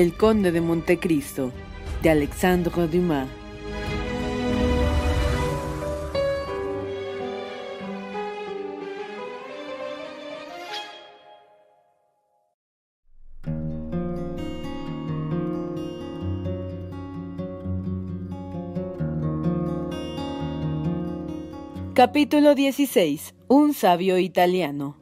[0.00, 1.52] El Conde de Montecristo,
[2.02, 3.28] de Alexandre Dumas.
[21.92, 23.34] Capítulo 16.
[23.48, 24.96] Un sabio italiano.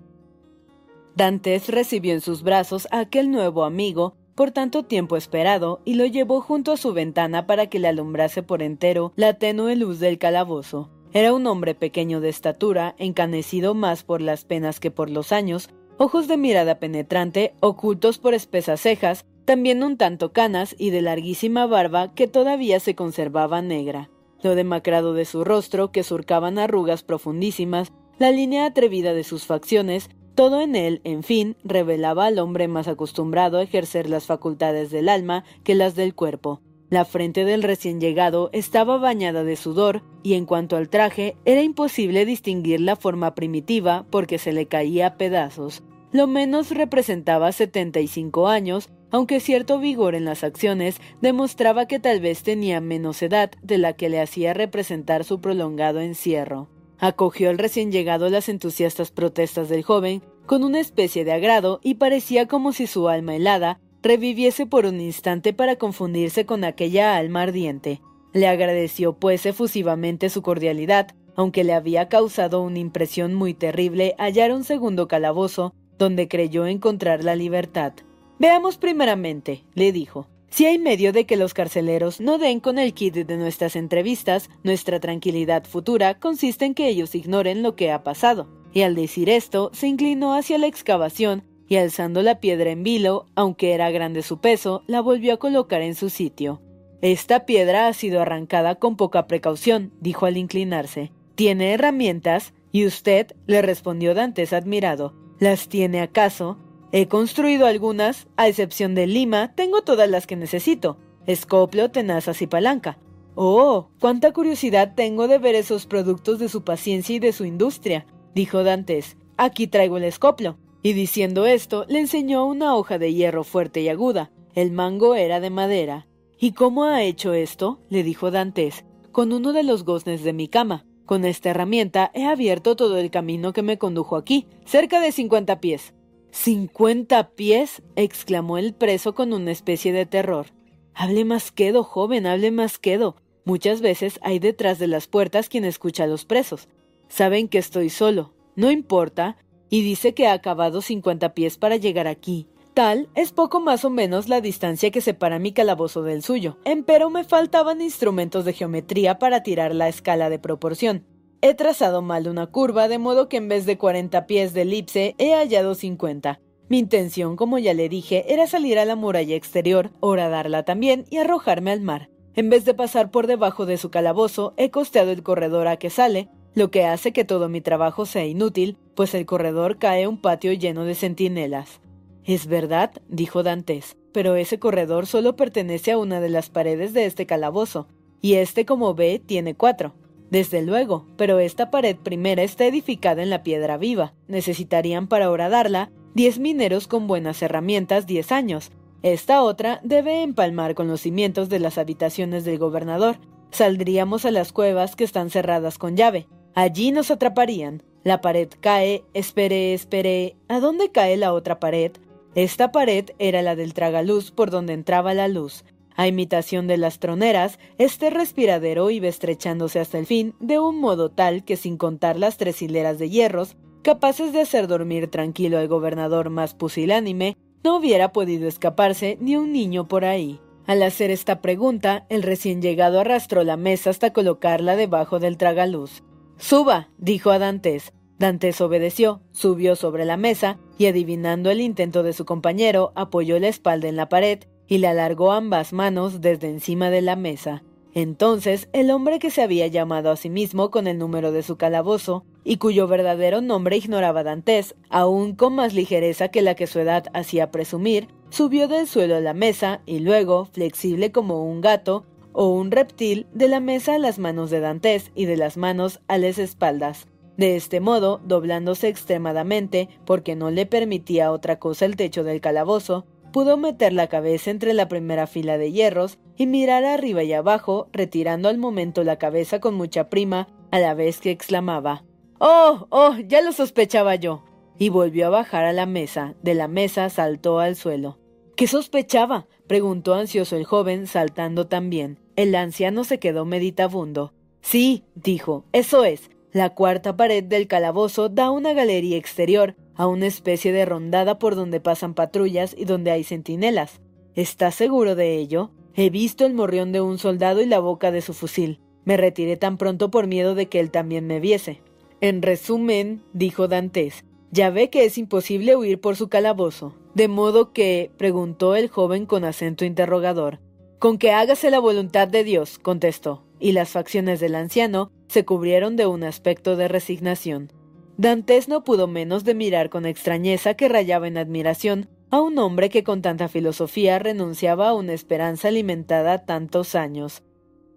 [1.14, 6.06] Dantes recibió en sus brazos a aquel nuevo amigo por tanto tiempo esperado y lo
[6.06, 10.16] llevó junto a su ventana para que le alumbrase por entero la tenue luz del
[10.16, 10.90] calabozo.
[11.12, 15.70] Era un hombre pequeño de estatura, encanecido más por las penas que por los años,
[15.96, 21.66] ojos de mirada penetrante, ocultos por espesas cejas, también un tanto canas y de larguísima
[21.66, 24.08] barba que todavía se conservaba negra.
[24.44, 30.10] Lo demacrado de su rostro, que surcaban arrugas profundísimas, la línea atrevida de sus facciones,
[30.38, 35.08] todo en él, en fin, revelaba al hombre más acostumbrado a ejercer las facultades del
[35.08, 36.60] alma que las del cuerpo.
[36.90, 41.60] La frente del recién llegado estaba bañada de sudor, y en cuanto al traje, era
[41.62, 45.82] imposible distinguir la forma primitiva porque se le caía a pedazos.
[46.12, 52.44] Lo menos representaba 75 años, aunque cierto vigor en las acciones demostraba que tal vez
[52.44, 56.68] tenía menos edad de la que le hacía representar su prolongado encierro.
[57.00, 61.94] Acogió al recién llegado las entusiastas protestas del joven con una especie de agrado y
[61.94, 67.42] parecía como si su alma helada reviviese por un instante para confundirse con aquella alma
[67.42, 68.00] ardiente.
[68.32, 74.52] Le agradeció pues efusivamente su cordialidad, aunque le había causado una impresión muy terrible hallar
[74.52, 77.92] un segundo calabozo donde creyó encontrar la libertad.
[78.38, 82.94] Veamos primeramente, le dijo, si hay medio de que los carceleros no den con el
[82.94, 88.02] kit de nuestras entrevistas, nuestra tranquilidad futura consiste en que ellos ignoren lo que ha
[88.02, 88.48] pasado.
[88.72, 93.26] Y al decir esto, se inclinó hacia la excavación y alzando la piedra en vilo,
[93.34, 96.62] aunque era grande su peso, la volvió a colocar en su sitio.
[97.02, 101.12] Esta piedra ha sido arrancada con poca precaución, dijo al inclinarse.
[101.34, 102.54] ¿Tiene herramientas?
[102.72, 105.14] Y usted, le respondió Dantes admirado.
[105.38, 106.58] ¿Las tiene acaso?
[106.90, 110.96] He construido algunas, a excepción de Lima, tengo todas las que necesito.
[111.26, 112.98] Escoplo, tenazas y palanca.
[113.34, 118.06] Oh, cuánta curiosidad tengo de ver esos productos de su paciencia y de su industria,
[118.34, 119.18] dijo Dantes.
[119.36, 120.58] Aquí traigo el escoplo.
[120.82, 124.30] Y diciendo esto, le enseñó una hoja de hierro fuerte y aguda.
[124.54, 126.08] El mango era de madera.
[126.38, 127.80] ¿Y cómo ha hecho esto?
[127.90, 128.86] le dijo Dantes.
[129.12, 130.86] Con uno de los goznes de mi cama.
[131.04, 135.60] Con esta herramienta he abierto todo el camino que me condujo aquí, cerca de cincuenta
[135.60, 135.94] pies.
[136.30, 137.82] ¿Cincuenta pies?
[137.96, 140.46] exclamó el preso con una especie de terror.
[140.94, 143.16] Hable más quedo, joven, hable más quedo.
[143.44, 146.68] Muchas veces hay detrás de las puertas quien escucha a los presos.
[147.08, 149.36] Saben que estoy solo, no importa,
[149.70, 152.48] y dice que ha acabado cincuenta pies para llegar aquí.
[152.74, 156.58] Tal es poco más o menos la distancia que separa mi calabozo del suyo.
[156.64, 161.04] Empero me faltaban instrumentos de geometría para tirar la escala de proporción.
[161.40, 165.14] He trazado mal una curva, de modo que en vez de 40 pies de elipse
[165.18, 166.40] he hallado 50.
[166.68, 171.18] Mi intención, como ya le dije, era salir a la muralla exterior, horadarla también y
[171.18, 172.10] arrojarme al mar.
[172.34, 175.90] En vez de pasar por debajo de su calabozo, he costeado el corredor a que
[175.90, 180.20] sale, lo que hace que todo mi trabajo sea inútil, pues el corredor cae un
[180.20, 181.80] patio lleno de centinelas.
[182.24, 187.06] Es verdad, dijo Dantes, pero ese corredor solo pertenece a una de las paredes de
[187.06, 187.86] este calabozo,
[188.20, 189.94] y este, como ve, tiene cuatro.
[190.30, 194.12] Desde luego, pero esta pared primera está edificada en la piedra viva.
[194.26, 198.70] Necesitarían para horadarla diez mineros con buenas herramientas diez años.
[199.02, 203.16] Esta otra debe empalmar con los cimientos de las habitaciones del gobernador.
[203.50, 206.26] Saldríamos a las cuevas que están cerradas con llave.
[206.54, 207.82] Allí nos atraparían.
[208.04, 210.36] La pared cae, espere, espere.
[210.48, 211.92] ¿A dónde cae la otra pared?
[212.34, 215.64] Esta pared era la del tragaluz por donde entraba la luz.
[215.98, 221.10] A imitación de las troneras, este respiradero iba estrechándose hasta el fin de un modo
[221.10, 225.66] tal que sin contar las tres hileras de hierros, capaces de hacer dormir tranquilo al
[225.66, 230.38] gobernador más pusilánime, no hubiera podido escaparse ni un niño por ahí.
[230.68, 236.04] Al hacer esta pregunta, el recién llegado arrastró la mesa hasta colocarla debajo del tragaluz.
[236.36, 237.92] Suba, dijo a Dantes.
[238.20, 243.48] Dantes obedeció, subió sobre la mesa y adivinando el intento de su compañero, apoyó la
[243.48, 247.64] espalda en la pared y le alargó ambas manos desde encima de la mesa.
[247.94, 251.56] Entonces el hombre que se había llamado a sí mismo con el número de su
[251.56, 256.78] calabozo, y cuyo verdadero nombre ignoraba Dantes, aún con más ligereza que la que su
[256.78, 262.04] edad hacía presumir, subió del suelo a la mesa y luego, flexible como un gato
[262.32, 266.00] o un reptil, de la mesa a las manos de Dantes y de las manos
[266.08, 267.08] a las espaldas.
[267.36, 273.06] De este modo, doblándose extremadamente, porque no le permitía otra cosa el techo del calabozo,
[273.32, 277.88] pudo meter la cabeza entre la primera fila de hierros y mirar arriba y abajo,
[277.92, 282.04] retirando al momento la cabeza con mucha prima, a la vez que exclamaba
[282.40, 284.44] Oh, oh, ya lo sospechaba yo.
[284.78, 286.36] Y volvió a bajar a la mesa.
[286.42, 288.18] De la mesa saltó al suelo.
[288.54, 289.46] ¿Qué sospechaba?
[289.66, 292.20] preguntó ansioso el joven, saltando también.
[292.36, 294.32] El anciano se quedó meditabundo.
[294.60, 296.30] Sí, dijo, eso es.
[296.52, 301.56] La cuarta pared del calabozo da una galería exterior a una especie de rondada por
[301.56, 304.00] donde pasan patrullas y donde hay centinelas.
[304.34, 305.72] ¿Estás seguro de ello?
[305.94, 308.80] He visto el morrión de un soldado y la boca de su fusil.
[309.04, 311.82] Me retiré tan pronto por miedo de que él también me viese.
[312.20, 316.94] En resumen, dijo Dantes, ya ve que es imposible huir por su calabozo.
[317.14, 320.60] De modo que, preguntó el joven con acento interrogador.
[321.00, 325.96] Con que hágase la voluntad de Dios, contestó, y las facciones del anciano se cubrieron
[325.96, 327.72] de un aspecto de resignación.
[328.18, 332.90] Dantes no pudo menos de mirar con extrañeza que rayaba en admiración a un hombre
[332.90, 337.44] que con tanta filosofía renunciaba a una esperanza alimentada tantos años.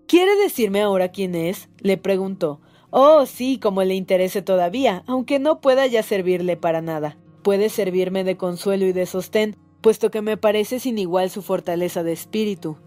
[0.05, 1.69] ¿Quiere decirme ahora quién es?
[1.79, 2.61] le preguntó.
[2.91, 7.17] Oh, sí, como le interese todavía, aunque no pueda ya servirle para nada.
[7.41, 12.03] Puede servirme de consuelo y de sostén, puesto que me parece sin igual su fortaleza
[12.03, 12.77] de espíritu.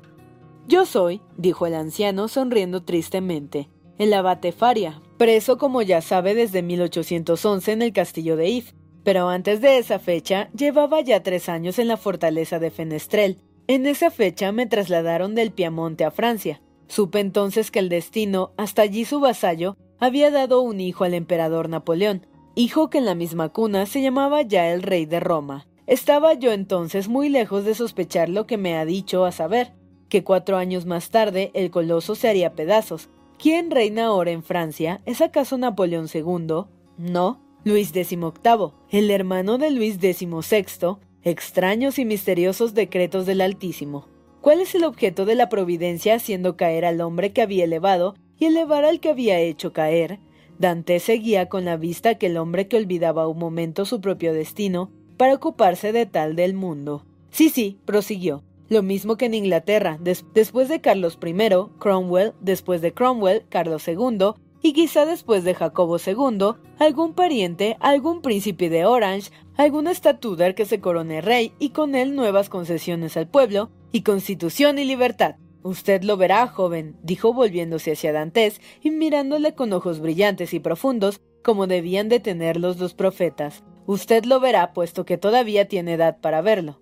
[0.69, 6.63] Yo soy, dijo el anciano sonriendo tristemente, el abate Faria, preso como ya sabe desde
[6.63, 8.73] 1811 en el castillo de If,
[9.05, 13.39] pero antes de esa fecha llevaba ya tres años en la fortaleza de Fenestrel.
[13.67, 16.61] En esa fecha me trasladaron del Piamonte a Francia.
[16.89, 21.69] Supe entonces que el destino, hasta allí su vasallo, había dado un hijo al emperador
[21.69, 25.67] Napoleón, hijo que en la misma cuna se llamaba ya el rey de Roma.
[25.87, 29.73] Estaba yo entonces muy lejos de sospechar lo que me ha dicho a saber,
[30.09, 35.03] que cuatro años más tarde el coloso se haría pedazos, ¿Quién reina ahora en Francia?
[35.05, 36.65] ¿Es acaso Napoleón II?
[36.97, 44.07] No, Luis XVIII, el hermano de Luis XVI, extraños y misteriosos decretos del Altísimo.
[44.41, 48.47] ¿Cuál es el objeto de la providencia haciendo caer al hombre que había elevado y
[48.47, 50.21] elevar al que había hecho caer?
[50.59, 55.35] Dante seguía con la vista aquel hombre que olvidaba un momento su propio destino para
[55.35, 57.05] ocuparse de tal del mundo.
[57.31, 58.43] Sí, sí, prosiguió.
[58.69, 61.35] Lo mismo que en Inglaterra, después de Carlos I,
[61.79, 64.33] Cromwell, después de Cromwell, Carlos II,
[64.63, 70.65] y quizá después de Jacobo II, algún pariente, algún príncipe de Orange, algún estatuder que
[70.65, 75.37] se corone rey y con él nuevas concesiones al pueblo, y constitución y libertad.
[75.63, 81.21] Usted lo verá, joven, dijo volviéndose hacia Dantes y mirándole con ojos brillantes y profundos,
[81.43, 83.63] como debían de tener los profetas.
[83.87, 86.81] Usted lo verá, puesto que todavía tiene edad para verlo.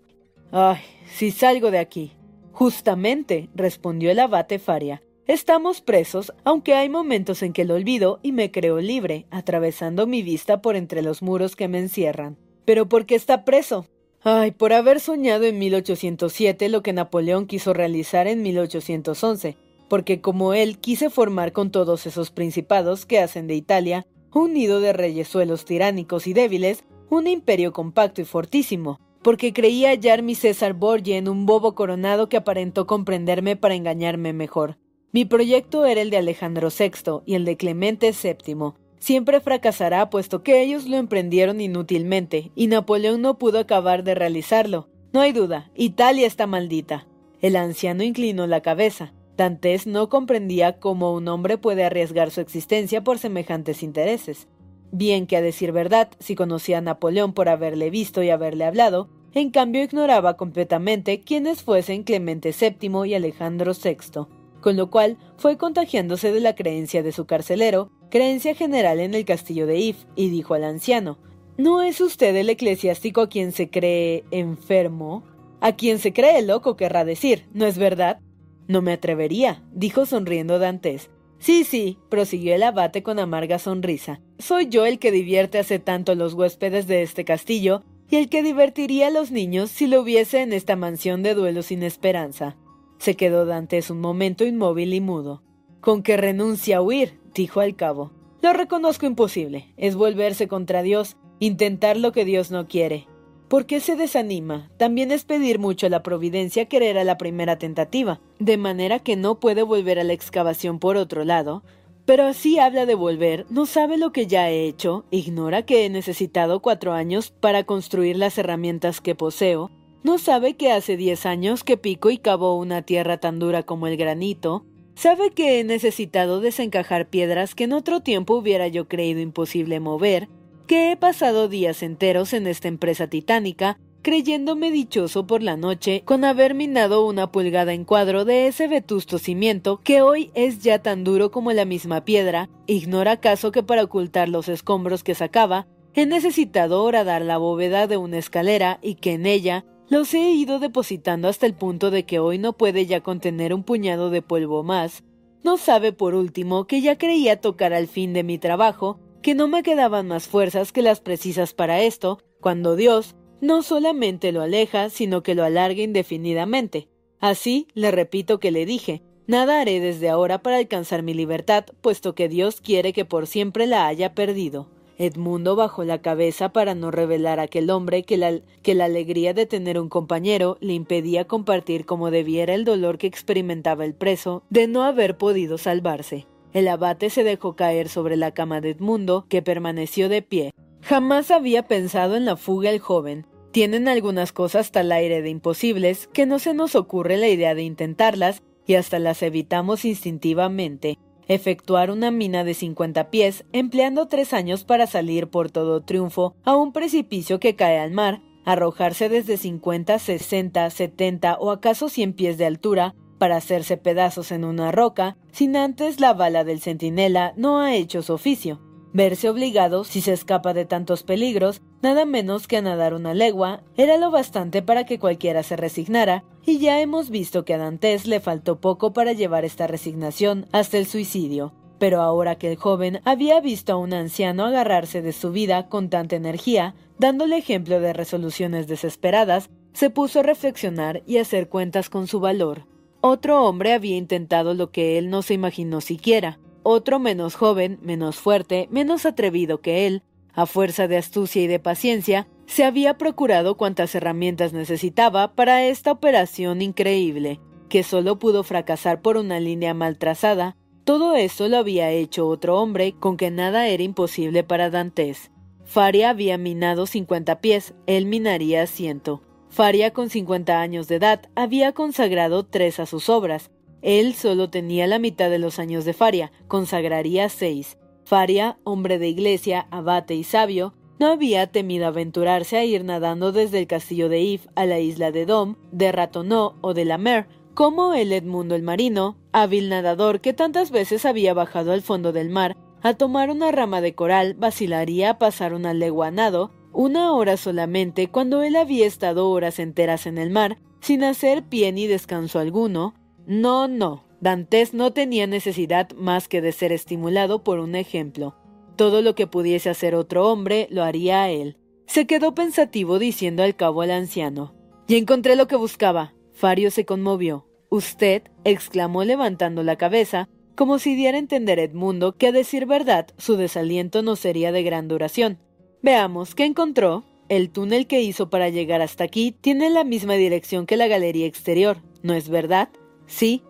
[0.54, 2.12] Ay, si salgo de aquí.
[2.52, 5.02] Justamente, respondió el abate Faria.
[5.26, 10.22] Estamos presos, aunque hay momentos en que lo olvido y me creo libre, atravesando mi
[10.22, 12.36] vista por entre los muros que me encierran.
[12.66, 13.86] ¿Pero por qué está preso?
[14.22, 19.56] Ay, por haber soñado en 1807 lo que Napoleón quiso realizar en 1811,
[19.88, 24.80] porque como él quise formar con todos esos principados que hacen de Italia un nido
[24.80, 30.74] de reyesuelos tiránicos y débiles, un imperio compacto y fortísimo, porque creía hallar mi César
[30.74, 34.78] Borgia en un bobo coronado que aparentó comprenderme para engañarme mejor.
[35.12, 38.72] Mi proyecto era el de Alejandro VI y el de Clemente VII.
[38.98, 44.88] Siempre fracasará puesto que ellos lo emprendieron inútilmente y Napoleón no pudo acabar de realizarlo.
[45.12, 47.06] No hay duda, Italia está maldita.
[47.40, 49.12] El anciano inclinó la cabeza.
[49.36, 54.48] Dantes no comprendía cómo un hombre puede arriesgar su existencia por semejantes intereses.
[54.94, 59.08] Bien que a decir verdad, si conocía a Napoleón por haberle visto y haberle hablado,
[59.32, 64.26] en cambio ignoraba completamente quiénes fuesen Clemente VII y Alejandro VI,
[64.60, 69.24] con lo cual fue contagiándose de la creencia de su carcelero, creencia general en el
[69.24, 71.16] castillo de If, y dijo al anciano
[71.56, 75.22] ¿No es usted el eclesiástico a quien se cree enfermo?
[75.62, 78.20] A quien se cree loco, querrá decir, ¿no es verdad?
[78.68, 81.08] No me atrevería, dijo sonriendo Dantes.
[81.42, 84.20] Sí, sí, prosiguió el abate con amarga sonrisa.
[84.38, 88.44] Soy yo el que divierte hace tanto los huéspedes de este castillo y el que
[88.44, 92.56] divertiría a los niños si lo hubiese en esta mansión de duelo sin esperanza.
[92.98, 95.42] Se quedó Dantes un momento inmóvil y mudo.
[95.80, 98.12] Con que renuncia a huir, dijo al cabo.
[98.40, 99.74] Lo reconozco imposible.
[99.76, 103.08] Es volverse contra Dios, intentar lo que Dios no quiere.
[103.52, 104.70] ¿Por qué se desanima?
[104.78, 109.14] También es pedir mucho a la providencia querer a la primera tentativa, de manera que
[109.14, 111.62] no puede volver a la excavación por otro lado.
[112.06, 115.90] Pero así habla de volver, no sabe lo que ya he hecho, ignora que he
[115.90, 119.70] necesitado cuatro años para construir las herramientas que poseo,
[120.02, 123.86] no sabe que hace diez años que pico y cavo una tierra tan dura como
[123.86, 129.20] el granito, sabe que he necesitado desencajar piedras que en otro tiempo hubiera yo creído
[129.20, 130.30] imposible mover,
[130.72, 136.24] que he pasado días enteros en esta empresa titánica, creyéndome dichoso por la noche con
[136.24, 141.04] haber minado una pulgada en cuadro de ese vetusto cimiento que hoy es ya tan
[141.04, 146.06] duro como la misma piedra, ignora acaso que para ocultar los escombros que sacaba, he
[146.06, 151.28] necesitado horadar la bóveda de una escalera y que en ella los he ido depositando
[151.28, 155.04] hasta el punto de que hoy no puede ya contener un puñado de polvo más.
[155.44, 159.48] No sabe por último que ya creía tocar al fin de mi trabajo que no
[159.48, 164.90] me quedaban más fuerzas que las precisas para esto, cuando Dios no solamente lo aleja,
[164.90, 166.88] sino que lo alarga indefinidamente.
[167.20, 172.14] Así, le repito que le dije, nada haré desde ahora para alcanzar mi libertad, puesto
[172.14, 174.68] que Dios quiere que por siempre la haya perdido.
[174.98, 179.34] Edmundo bajó la cabeza para no revelar a aquel hombre que la, que la alegría
[179.34, 184.42] de tener un compañero le impedía compartir como debiera el dolor que experimentaba el preso
[184.50, 186.26] de no haber podido salvarse.
[186.52, 190.50] El abate se dejó caer sobre la cama de Edmundo, que permaneció de pie.
[190.82, 193.26] Jamás había pensado en la fuga el joven.
[193.52, 197.62] Tienen algunas cosas tal aire de imposibles que no se nos ocurre la idea de
[197.62, 200.98] intentarlas y hasta las evitamos instintivamente.
[201.28, 206.56] Efectuar una mina de 50 pies, empleando tres años para salir por todo triunfo a
[206.56, 212.38] un precipicio que cae al mar, arrojarse desde 50, 60, 70 o acaso 100 pies
[212.38, 217.60] de altura, para hacerse pedazos en una roca, sin antes la bala del centinela no
[217.60, 218.60] ha hecho su oficio.
[218.92, 223.62] Verse obligado, si se escapa de tantos peligros, nada menos que a nadar una legua,
[223.76, 228.08] era lo bastante para que cualquiera se resignara, y ya hemos visto que a Dantes
[228.08, 231.52] le faltó poco para llevar esta resignación hasta el suicidio.
[231.78, 235.90] Pero ahora que el joven había visto a un anciano agarrarse de su vida con
[235.90, 242.08] tanta energía, dándole ejemplo de resoluciones desesperadas, se puso a reflexionar y hacer cuentas con
[242.08, 242.71] su valor.
[243.04, 246.38] Otro hombre había intentado lo que él no se imaginó siquiera.
[246.62, 250.04] Otro menos joven, menos fuerte, menos atrevido que él,
[250.34, 255.90] a fuerza de astucia y de paciencia, se había procurado cuantas herramientas necesitaba para esta
[255.90, 260.56] operación increíble, que solo pudo fracasar por una línea mal trazada.
[260.84, 265.32] Todo eso lo había hecho otro hombre con que nada era imposible para Dantes.
[265.64, 269.22] Faria había minado cincuenta pies, él minaría ciento.
[269.52, 273.50] Faria, con 50 años de edad, había consagrado tres a sus obras.
[273.82, 277.76] Él solo tenía la mitad de los años de Faria, consagraría seis.
[278.02, 283.58] Faria, hombre de iglesia, abate y sabio, no había temido aventurarse a ir nadando desde
[283.58, 287.26] el castillo de If a la isla de Dom, de Ratonneau o de la Mer,
[287.52, 292.30] como el Edmundo el marino, hábil nadador que tantas veces había bajado al fondo del
[292.30, 297.12] mar a tomar una rama de coral, vacilaría a pasar una legua a nado, una
[297.12, 301.86] hora solamente cuando él había estado horas enteras en el mar, sin hacer pie ni
[301.86, 302.94] descanso alguno.
[303.26, 308.36] No, no, Dantes no tenía necesidad más que de ser estimulado por un ejemplo.
[308.76, 311.56] Todo lo que pudiese hacer otro hombre lo haría a él.
[311.86, 314.54] Se quedó pensativo diciendo al cabo al anciano.
[314.86, 316.14] Y encontré lo que buscaba.
[316.32, 317.48] Fario se conmovió.
[317.68, 323.08] Usted, exclamó levantando la cabeza, como si diera a entender Edmundo que a decir verdad
[323.18, 325.38] su desaliento no sería de gran duración.
[325.82, 327.02] Veamos, ¿qué encontró?
[327.28, 331.26] El túnel que hizo para llegar hasta aquí tiene la misma dirección que la galería
[331.26, 332.68] exterior, ¿no es verdad?
[333.06, 333.42] Sí.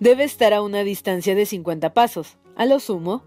[0.00, 3.22] Debe estar a una distancia de 50 pasos, a lo sumo.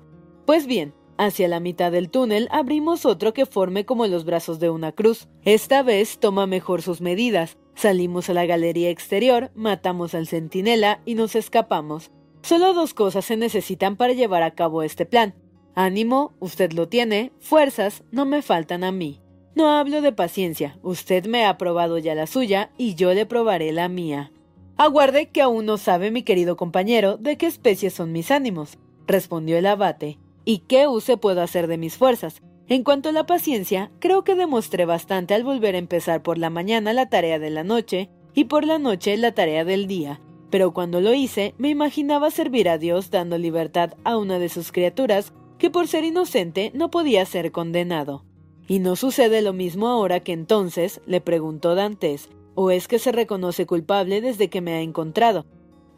[0.48, 4.72] Pues bien, hacia la mitad del túnel abrimos otro que forme como los brazos de
[4.72, 5.28] una cruz.
[5.44, 7.58] Esta vez toma mejor sus medidas.
[7.76, 12.10] Salimos a la galería exterior, matamos al centinela y nos escapamos.
[12.42, 15.36] Solo dos cosas se necesitan para llevar a cabo este plan.
[15.80, 19.22] Ánimo, usted lo tiene, fuerzas no me faltan a mí.
[19.54, 23.72] No hablo de paciencia, usted me ha probado ya la suya y yo le probaré
[23.72, 24.32] la mía.
[24.78, 29.56] Aguarde que aún no sabe mi querido compañero de qué especie son mis ánimos, respondió
[29.56, 30.18] el abate.
[30.46, 32.42] ¿Y qué use puedo hacer de mis fuerzas?
[32.68, 36.50] En cuanto a la paciencia, creo que demostré bastante al volver a empezar por la
[36.50, 40.74] mañana la tarea de la noche y por la noche la tarea del día, pero
[40.74, 45.34] cuando lo hice me imaginaba servir a Dios dando libertad a una de sus criaturas
[45.58, 48.24] que por ser inocente no podía ser condenado.
[48.68, 51.02] ¿Y no sucede lo mismo ahora que entonces?
[51.06, 55.46] le preguntó Dantes, ¿o es que se reconoce culpable desde que me ha encontrado?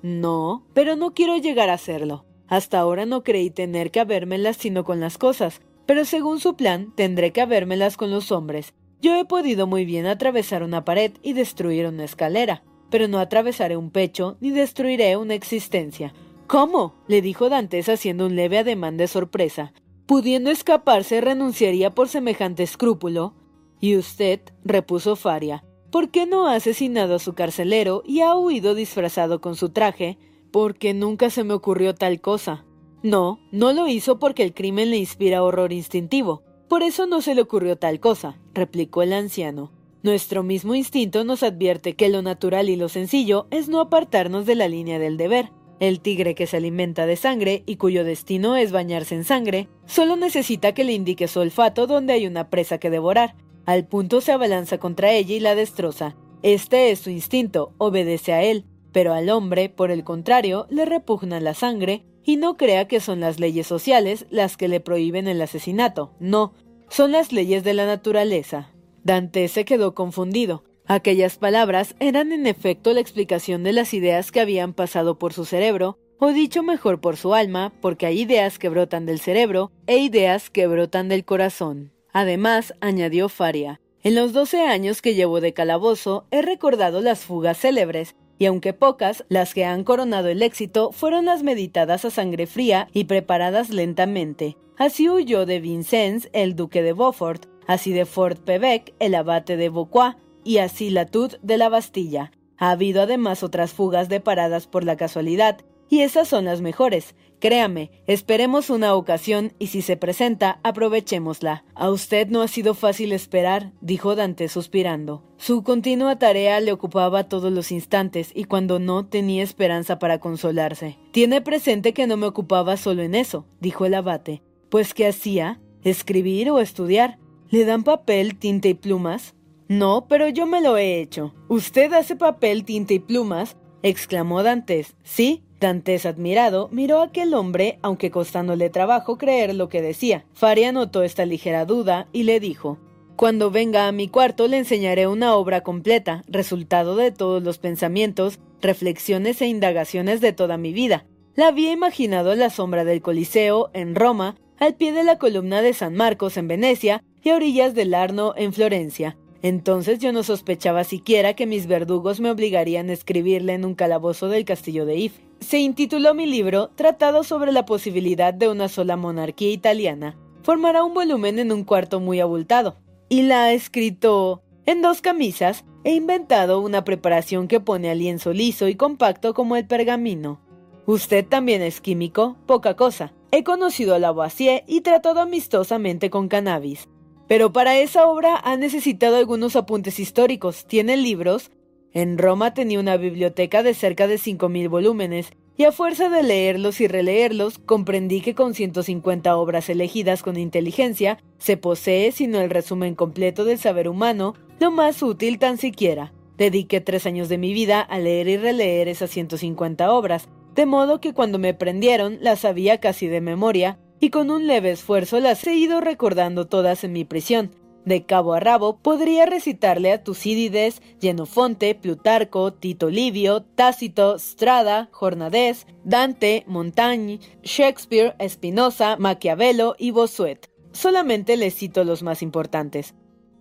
[0.01, 2.25] No, pero no quiero llegar a serlo.
[2.47, 6.93] Hasta ahora no creí tener que habérmelas sino con las cosas, pero según su plan
[6.95, 8.73] tendré que habérmelas con los hombres.
[9.01, 13.77] Yo he podido muy bien atravesar una pared y destruir una escalera, pero no atravesaré
[13.77, 16.13] un pecho ni destruiré una existencia.
[16.49, 16.95] ¿Cómo?
[17.07, 19.71] le dijo Dantes haciendo un leve ademán de sorpresa.
[20.07, 23.35] Pudiendo escaparse, renunciaría por semejante escrúpulo.
[23.79, 28.73] Y usted, repuso Faria, ¿por qué no ha asesinado a su carcelero y ha huido
[28.73, 30.17] disfrazado con su traje?
[30.51, 32.65] Porque nunca se me ocurrió tal cosa.
[33.03, 36.41] No, no lo hizo porque el crimen le inspira horror instintivo.
[36.67, 39.71] Por eso no se le ocurrió tal cosa, replicó el anciano.
[40.01, 44.55] Nuestro mismo instinto nos advierte que lo natural y lo sencillo es no apartarnos de
[44.55, 45.51] la línea del deber.
[45.79, 50.17] El tigre que se alimenta de sangre y cuyo destino es bañarse en sangre, solo
[50.17, 53.35] necesita que le indique su olfato donde hay una presa que devorar.
[53.65, 56.15] Al punto se abalanza contra ella y la destroza.
[56.43, 61.39] Este es su instinto, obedece a él, pero al hombre, por el contrario, le repugna
[61.39, 65.41] la sangre y no crea que son las leyes sociales las que le prohíben el
[65.41, 66.53] asesinato, no,
[66.89, 68.71] son las leyes de la naturaleza.
[69.03, 70.63] Dante se quedó confundido.
[70.91, 75.45] Aquellas palabras eran en efecto la explicación de las ideas que habían pasado por su
[75.45, 79.99] cerebro, o dicho mejor por su alma, porque hay ideas que brotan del cerebro e
[79.99, 81.91] ideas que brotan del corazón.
[82.11, 87.59] Además, añadió Faria, en los doce años que llevo de calabozo he recordado las fugas
[87.59, 92.47] célebres, y aunque pocas, las que han coronado el éxito fueron las meditadas a sangre
[92.47, 94.57] fría y preparadas lentamente.
[94.75, 99.69] Así huyó de Vincennes el duque de Beaufort, así de Fort Pebec el abate de
[99.69, 102.31] Vauquois, y así la Tut de la Bastilla.
[102.57, 107.15] Ha habido además otras fugas de paradas por la casualidad, y esas son las mejores.
[107.39, 111.63] Créame, esperemos una ocasión y si se presenta, aprovechémosla.
[111.73, 115.23] A usted no ha sido fácil esperar, dijo Dante suspirando.
[115.37, 120.97] Su continua tarea le ocupaba todos los instantes y cuando no tenía esperanza para consolarse.
[121.11, 124.43] Tiene presente que no me ocupaba solo en eso, dijo el abate.
[124.69, 125.61] Pues ¿qué hacía?
[125.81, 127.19] ¿Escribir o estudiar?
[127.49, 129.33] ¿Le dan papel, tinta y plumas?
[129.69, 131.35] No, pero yo me lo he hecho.
[131.47, 133.55] ¿Usted hace papel, tinta y plumas?
[133.83, 134.95] exclamó Dantes.
[135.03, 135.43] Sí.
[135.59, 140.25] Dantes, admirado, miró a aquel hombre, aunque costándole trabajo creer lo que decía.
[140.33, 142.79] Faria notó esta ligera duda y le dijo
[143.15, 148.39] Cuando venga a mi cuarto le enseñaré una obra completa, resultado de todos los pensamientos,
[148.61, 151.05] reflexiones e indagaciones de toda mi vida.
[151.35, 155.61] La había imaginado a la sombra del Coliseo, en Roma, al pie de la columna
[155.61, 159.17] de San Marcos en Venecia y a orillas del Arno en Florencia.
[159.41, 164.27] Entonces yo no sospechaba siquiera que mis verdugos me obligarían a escribirle en un calabozo
[164.27, 165.19] del castillo de If.
[165.39, 170.17] Se intituló mi libro Tratado sobre la posibilidad de una sola monarquía italiana.
[170.43, 172.75] Formará un volumen en un cuarto muy abultado.
[173.07, 175.63] Y la ha escrito en dos camisas.
[175.85, 180.41] He inventado una preparación que pone al lienzo liso y compacto como el pergamino.
[180.85, 183.13] Usted también es químico, poca cosa.
[183.31, 186.89] He conocido a Lavoisier y tratado amistosamente con cannabis.
[187.29, 190.65] Pero para esa obra ha necesitado algunos apuntes históricos.
[190.65, 191.51] ¿Tiene libros?
[191.93, 196.81] En Roma tenía una biblioteca de cerca de 5.000 volúmenes, y a fuerza de leerlos
[196.81, 202.95] y releerlos, comprendí que con 150 obras elegidas con inteligencia, se posee, sino el resumen
[202.95, 206.13] completo del saber humano, lo más útil tan siquiera.
[206.35, 210.99] Dediqué tres años de mi vida a leer y releer esas 150 obras, de modo
[210.99, 215.45] que cuando me prendieron las sabía casi de memoria, y con un leve esfuerzo las
[215.45, 217.51] he ido recordando todas en mi prisión.
[217.85, 225.65] De cabo a rabo podría recitarle a Tucídides, Genofonte, Plutarco, Tito Livio, Tácito, Strada, Jornadés,
[225.83, 230.49] Dante, Montaigne, Shakespeare, Spinoza, Maquiavelo y Bossuet.
[230.71, 232.93] Solamente les cito los más importantes.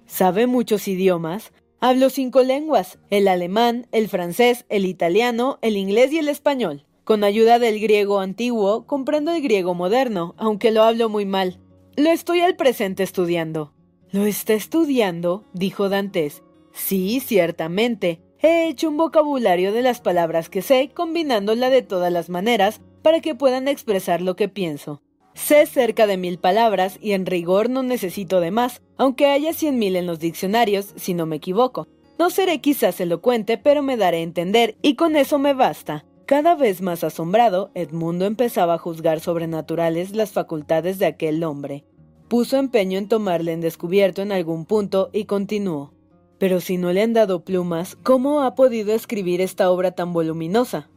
[0.07, 1.53] ¿Sabe muchos idiomas?
[1.81, 6.88] Hablo cinco lenguas, el alemán, el francés, el italiano, el inglés y el español.
[7.09, 11.59] Con ayuda del griego antiguo, comprendo el griego moderno, aunque lo hablo muy mal.
[11.97, 13.73] Lo estoy al presente estudiando.
[14.11, 15.43] ¿Lo está estudiando?
[15.55, 16.43] dijo Dantes.
[16.75, 18.21] Sí, ciertamente.
[18.43, 23.21] He hecho un vocabulario de las palabras que sé, combinándola de todas las maneras, para
[23.23, 25.01] que puedan expresar lo que pienso.
[25.33, 29.79] Sé cerca de mil palabras y en rigor no necesito de más, aunque haya cien
[29.79, 31.89] mil en los diccionarios, si no me equivoco.
[32.19, 36.05] No seré quizás elocuente, pero me daré a entender, y con eso me basta.
[36.29, 41.87] Cada vez más asombrado, Edmundo empezaba a juzgar sobrenaturales las facultades de aquel hombre.
[42.29, 45.95] Puso empeño en tomarle en descubierto en algún punto y continuó.
[46.37, 50.91] Pero si no le han dado plumas, ¿cómo ha podido escribir esta obra tan voluminosa?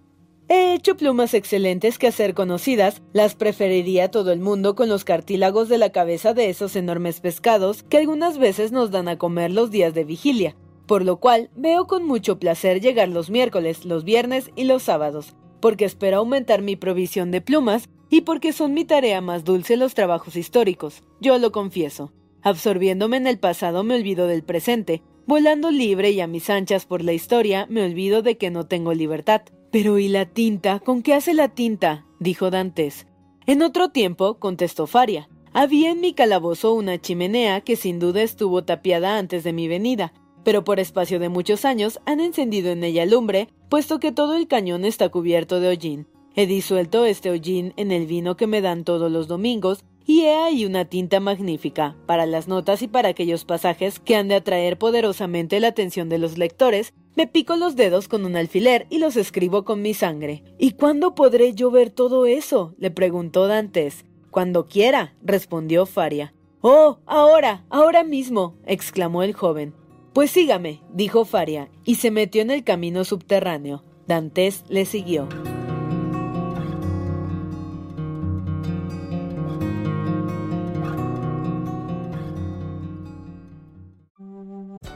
[0.50, 5.06] He hecho plumas excelentes que a ser conocidas las preferiría todo el mundo con los
[5.06, 9.52] cartílagos de la cabeza de esos enormes pescados que algunas veces nos dan a comer
[9.52, 14.04] los días de vigilia, por lo cual veo con mucho placer llegar los miércoles, los
[14.04, 18.86] viernes y los sábados, porque espero aumentar mi provisión de plumas y porque son mi
[18.86, 22.12] tarea más dulce los trabajos históricos, yo lo confieso.
[22.44, 27.04] Absorbiéndome en el pasado me olvido del presente, volando libre y a mis anchas por
[27.04, 29.44] la historia me olvido de que no tengo libertad.
[29.72, 30.80] Pero ¿y la tinta?
[30.80, 32.06] ¿Con qué hace la tinta?
[32.20, 33.08] dijo Dantes.
[33.46, 38.63] En otro tiempo, contestó Faria, había en mi calabozo una chimenea que sin duda estuvo
[38.63, 43.06] tapiada antes de mi venida, pero por espacio de muchos años han encendido en ella
[43.06, 46.08] lumbre, puesto que todo el cañón está cubierto de hollín.
[46.36, 50.34] He disuelto este hollín en el vino que me dan todos los domingos, y he
[50.34, 54.77] ahí una tinta magnífica, para las notas y para aquellos pasajes que han de atraer
[54.77, 59.17] poderosamente la atención de los lectores, me pico los dedos con un alfiler y los
[59.17, 60.43] escribo con mi sangre.
[60.58, 62.73] ¿Y cuándo podré yo ver todo eso?
[62.77, 64.06] le preguntó Dantes.
[64.32, 66.34] Cuando quiera, respondió Faria.
[66.62, 69.73] Oh, ahora, ahora mismo, exclamó el joven.
[70.13, 73.84] Pues sígame, dijo Faria, y se metió en el camino subterráneo.
[74.08, 75.30] Dantes le siguió.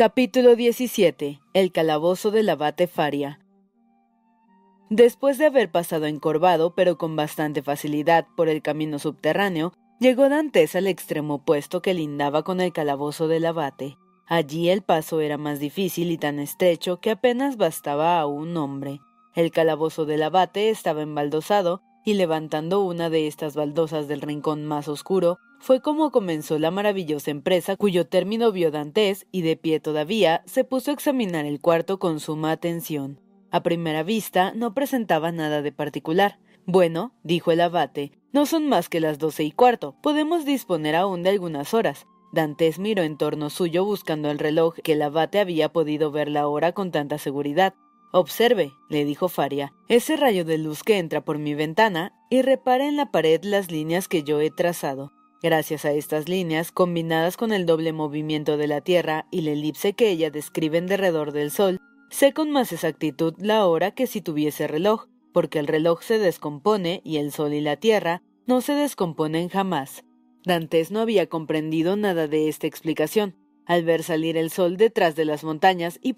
[0.00, 1.40] Capítulo 17.
[1.52, 3.38] El calabozo del abate Faria.
[4.88, 10.74] Después de haber pasado encorvado, pero con bastante facilidad, por el camino subterráneo, llegó Dantes
[10.74, 13.98] al extremo opuesto que lindaba con el calabozo del abate.
[14.26, 19.00] Allí el paso era más difícil y tan estrecho que apenas bastaba a un hombre.
[19.34, 24.88] El calabozo del abate estaba embaldosado, y levantando una de estas baldosas del rincón más
[24.88, 30.42] oscuro, fue como comenzó la maravillosa empresa cuyo término vio Dantes y de pie todavía
[30.46, 33.20] se puso a examinar el cuarto con suma atención.
[33.50, 36.38] A primera vista no presentaba nada de particular.
[36.64, 41.22] Bueno, dijo el abate, no son más que las doce y cuarto, podemos disponer aún
[41.22, 42.06] de algunas horas.
[42.32, 46.46] Dantes miró en torno suyo buscando el reloj que el abate había podido ver la
[46.46, 47.74] hora con tanta seguridad.
[48.12, 52.88] Observe, le dijo Faria, ese rayo de luz que entra por mi ventana y repare
[52.88, 55.12] en la pared las líneas que yo he trazado.
[55.42, 59.94] Gracias a estas líneas, combinadas con el doble movimiento de la Tierra y la elipse
[59.94, 61.78] que ella describe en derredor del Sol,
[62.10, 67.00] sé con más exactitud la hora que si tuviese reloj, porque el reloj se descompone
[67.04, 70.04] y el Sol y la Tierra no se descomponen jamás.
[70.44, 73.36] Dantes no había comprendido nada de esta explicación,
[73.70, 76.16] al ver salir el sol detrás de las montañas y,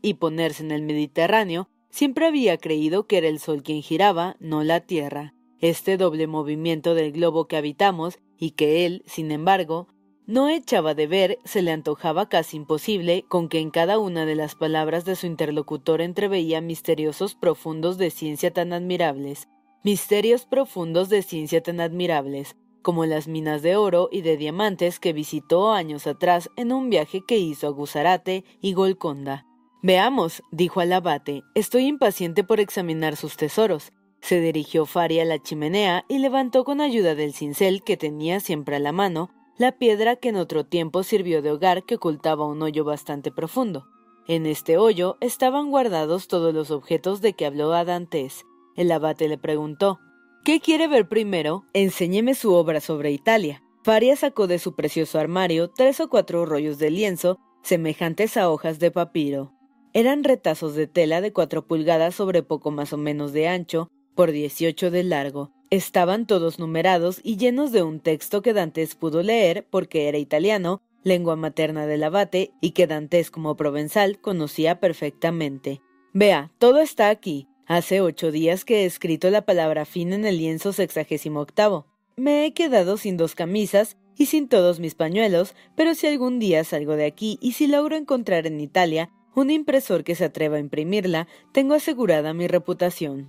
[0.00, 4.62] y ponerse en el Mediterráneo, siempre había creído que era el sol quien giraba, no
[4.62, 5.34] la Tierra.
[5.58, 9.88] Este doble movimiento del globo que habitamos, y que él, sin embargo,
[10.28, 14.36] no echaba de ver, se le antojaba casi imposible, con que en cada una de
[14.36, 19.48] las palabras de su interlocutor entreveía misteriosos profundos de ciencia tan admirables,
[19.82, 25.12] misterios profundos de ciencia tan admirables, como las minas de oro y de diamantes que
[25.12, 29.46] visitó años atrás en un viaje que hizo a Gusarate y Golconda.
[29.82, 33.92] Veamos, dijo al abate, estoy impaciente por examinar sus tesoros.
[34.20, 38.76] Se dirigió Faria a la chimenea y levantó con ayuda del cincel que tenía siempre
[38.76, 42.62] a la mano la piedra que en otro tiempo sirvió de hogar que ocultaba un
[42.62, 43.86] hoyo bastante profundo.
[44.26, 48.44] En este hoyo estaban guardados todos los objetos de que habló a Dantes.
[48.76, 50.00] El abate le preguntó
[50.44, 51.64] ¿Qué quiere ver primero?
[51.72, 53.62] Enséñeme su obra sobre Italia.
[53.82, 58.78] Faria sacó de su precioso armario tres o cuatro rollos de lienzo semejantes a hojas
[58.78, 59.54] de papiro.
[59.94, 64.32] Eran retazos de tela de cuatro pulgadas sobre poco más o menos de ancho por
[64.32, 65.50] dieciocho de largo.
[65.70, 70.82] Estaban todos numerados y llenos de un texto que Dantes pudo leer porque era italiano,
[71.04, 75.80] lengua materna del abate, y que Dantes como provenzal conocía perfectamente.
[76.12, 80.36] Vea, todo está aquí, Hace ocho días que he escrito la palabra fin en el
[80.36, 81.86] lienzo sexagésimo octavo.
[82.16, 86.62] Me he quedado sin dos camisas y sin todos mis pañuelos, pero si algún día
[86.64, 90.60] salgo de aquí y si logro encontrar en Italia un impresor que se atreva a
[90.60, 93.28] imprimirla, tengo asegurada mi reputación.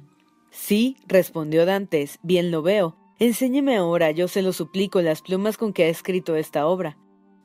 [0.51, 2.97] Sí, respondió Dantes, bien lo veo.
[3.19, 6.97] Enséñeme ahora, yo se lo suplico, las plumas con que ha escrito esta obra.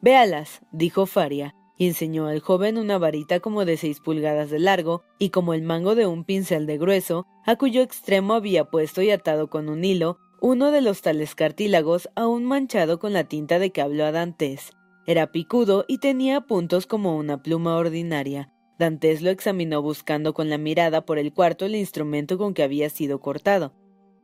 [0.03, 1.55] Véalas, dijo Faria,
[1.87, 5.95] enseñó al joven una varita como de seis pulgadas de largo y como el mango
[5.95, 10.19] de un pincel de grueso, a cuyo extremo había puesto y atado con un hilo
[10.43, 14.73] uno de los tales cartílagos aún manchado con la tinta de que habló a Dantes.
[15.07, 18.51] Era picudo y tenía puntos como una pluma ordinaria.
[18.79, 22.89] Dantes lo examinó buscando con la mirada por el cuarto el instrumento con que había
[22.89, 23.75] sido cortado.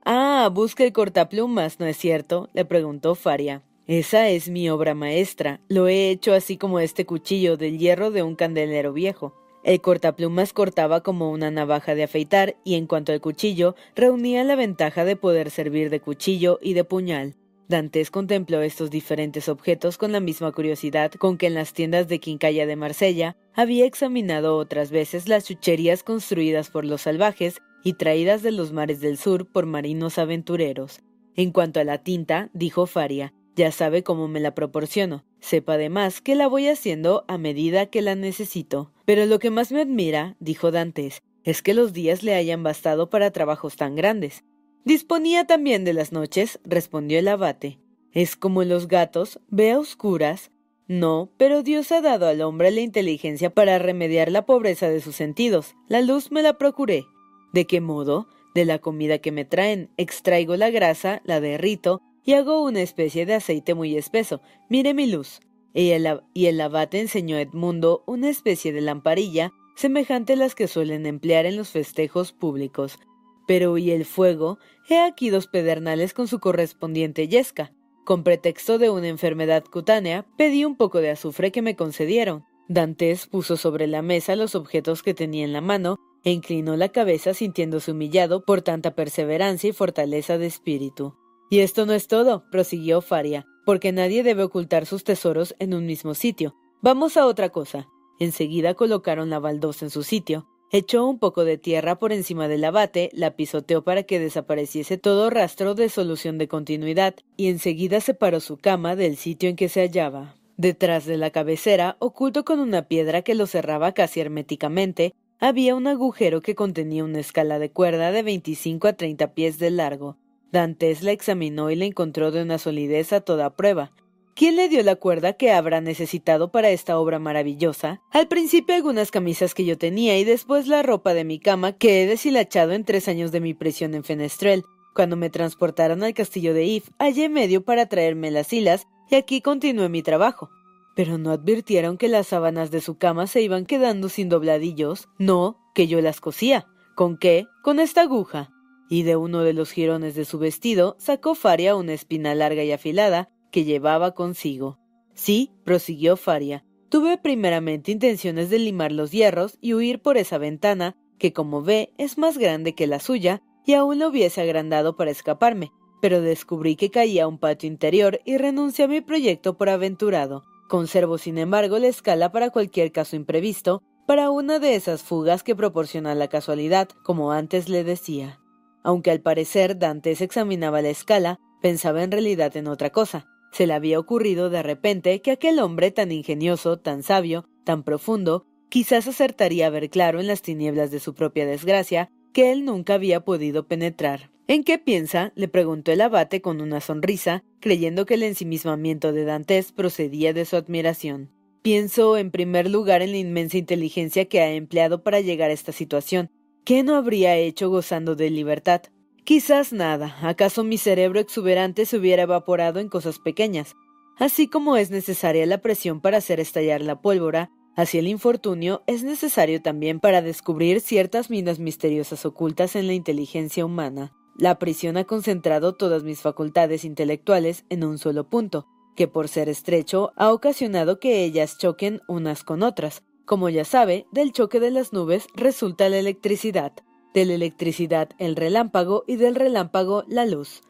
[0.06, 2.48] Ah, busca el cortaplumas, ¿no es cierto?
[2.54, 3.62] le preguntó Faria.
[3.86, 5.60] Esa es mi obra maestra.
[5.68, 9.34] Lo he hecho así como este cuchillo del hierro de un candelero viejo.
[9.62, 14.56] El cortaplumas cortaba como una navaja de afeitar y en cuanto al cuchillo, reunía la
[14.56, 17.36] ventaja de poder servir de cuchillo y de puñal.
[17.68, 22.18] Dantes contempló estos diferentes objetos con la misma curiosidad con que en las tiendas de
[22.18, 28.42] Quincalla de Marsella había examinado otras veces las chucherías construidas por los salvajes y traídas
[28.42, 31.00] de los mares del sur por marinos aventureros.
[31.36, 35.24] En cuanto a la tinta, dijo Faria, ya sabe cómo me la proporciono.
[35.40, 38.92] Sepa además que la voy haciendo a medida que la necesito.
[39.06, 43.08] Pero lo que más me admira, dijo Dantes, es que los días le hayan bastado
[43.08, 44.44] para trabajos tan grandes.
[44.84, 47.78] Disponía también de las noches, respondió el abate.
[48.12, 50.50] Es como los gatos, ve a oscuras.
[50.86, 55.16] No, pero Dios ha dado al hombre la inteligencia para remediar la pobreza de sus
[55.16, 55.74] sentidos.
[55.88, 57.06] La luz me la procuré.
[57.52, 58.28] ¿De qué modo?
[58.54, 63.24] De la comida que me traen, extraigo la grasa, la derrito, y hago una especie
[63.24, 64.42] de aceite muy espeso.
[64.68, 65.40] Mire mi luz.
[65.72, 70.54] Y el, y el abate enseñó a Edmundo una especie de lamparilla semejante a las
[70.54, 72.98] que suelen emplear en los festejos públicos.
[73.46, 74.58] Pero ¿y el fuego?
[74.88, 77.72] He aquí dos pedernales con su correspondiente yesca.
[78.04, 82.44] Con pretexto de una enfermedad cutánea, pedí un poco de azufre que me concedieron.
[82.68, 86.88] Dantes puso sobre la mesa los objetos que tenía en la mano e inclinó la
[86.88, 91.14] cabeza sintiéndose humillado por tanta perseverancia y fortaleza de espíritu.
[91.48, 95.86] Y esto no es todo, prosiguió Faria, porque nadie debe ocultar sus tesoros en un
[95.86, 96.54] mismo sitio.
[96.82, 97.86] Vamos a otra cosa.
[98.18, 102.64] Enseguida colocaron la baldosa en su sitio, echó un poco de tierra por encima del
[102.64, 108.40] abate, la pisoteó para que desapareciese todo rastro de solución de continuidad, y enseguida separó
[108.40, 110.34] su cama del sitio en que se hallaba.
[110.56, 115.86] Detrás de la cabecera, oculto con una piedra que lo cerraba casi herméticamente, había un
[115.86, 120.16] agujero que contenía una escala de cuerda de veinticinco a treinta pies de largo.
[120.52, 123.92] Dantes la examinó y la encontró de una solidez a toda prueba.
[124.34, 128.02] ¿Quién le dio la cuerda que habrá necesitado para esta obra maravillosa?
[128.10, 132.02] Al principio algunas camisas que yo tenía y después la ropa de mi cama que
[132.02, 134.62] he deshilachado en tres años de mi prisión en Fenestrel.
[134.94, 139.40] Cuando me transportaron al castillo de If, hallé medio para traerme las hilas y aquí
[139.40, 140.50] continué mi trabajo.
[140.94, 145.08] Pero no advirtieron que las sábanas de su cama se iban quedando sin dobladillos.
[145.18, 146.66] No, que yo las cosía.
[146.94, 147.46] ¿Con qué?
[147.62, 148.50] Con esta aguja
[148.88, 152.72] y de uno de los jirones de su vestido sacó Faria una espina larga y
[152.72, 154.78] afilada que llevaba consigo.
[155.14, 160.96] Sí, prosiguió Faria, tuve primeramente intenciones de limar los hierros y huir por esa ventana,
[161.18, 165.10] que como ve es más grande que la suya, y aún lo hubiese agrandado para
[165.10, 169.68] escaparme, pero descubrí que caía a un patio interior y renuncié a mi proyecto por
[169.68, 170.44] aventurado.
[170.68, 175.56] Conservo, sin embargo, la escala para cualquier caso imprevisto, para una de esas fugas que
[175.56, 178.40] proporciona la casualidad, como antes le decía.
[178.86, 183.26] Aunque al parecer Dantes examinaba la escala, pensaba en realidad en otra cosa.
[183.50, 188.46] Se le había ocurrido de repente que aquel hombre tan ingenioso, tan sabio, tan profundo,
[188.68, 192.94] quizás acertaría a ver claro en las tinieblas de su propia desgracia que él nunca
[192.94, 194.30] había podido penetrar.
[194.46, 195.32] ¿En qué piensa?
[195.34, 200.44] le preguntó el abate con una sonrisa, creyendo que el ensimismamiento de Dantes procedía de
[200.44, 201.32] su admiración.
[201.62, 205.72] Pienso, en primer lugar, en la inmensa inteligencia que ha empleado para llegar a esta
[205.72, 206.30] situación,
[206.66, 208.82] ¿Qué no habría hecho gozando de libertad?
[209.22, 213.76] Quizás nada, acaso mi cerebro exuberante se hubiera evaporado en cosas pequeñas.
[214.18, 219.04] Así como es necesaria la presión para hacer estallar la pólvora, así el infortunio es
[219.04, 224.12] necesario también para descubrir ciertas minas misteriosas ocultas en la inteligencia humana.
[224.36, 229.48] La prisión ha concentrado todas mis facultades intelectuales en un solo punto, que por ser
[229.48, 234.70] estrecho ha ocasionado que ellas choquen unas con otras, como ya sabe, del choque de
[234.70, 236.72] las nubes resulta la electricidad,
[237.12, 240.62] de la electricidad el relámpago y del relámpago la luz.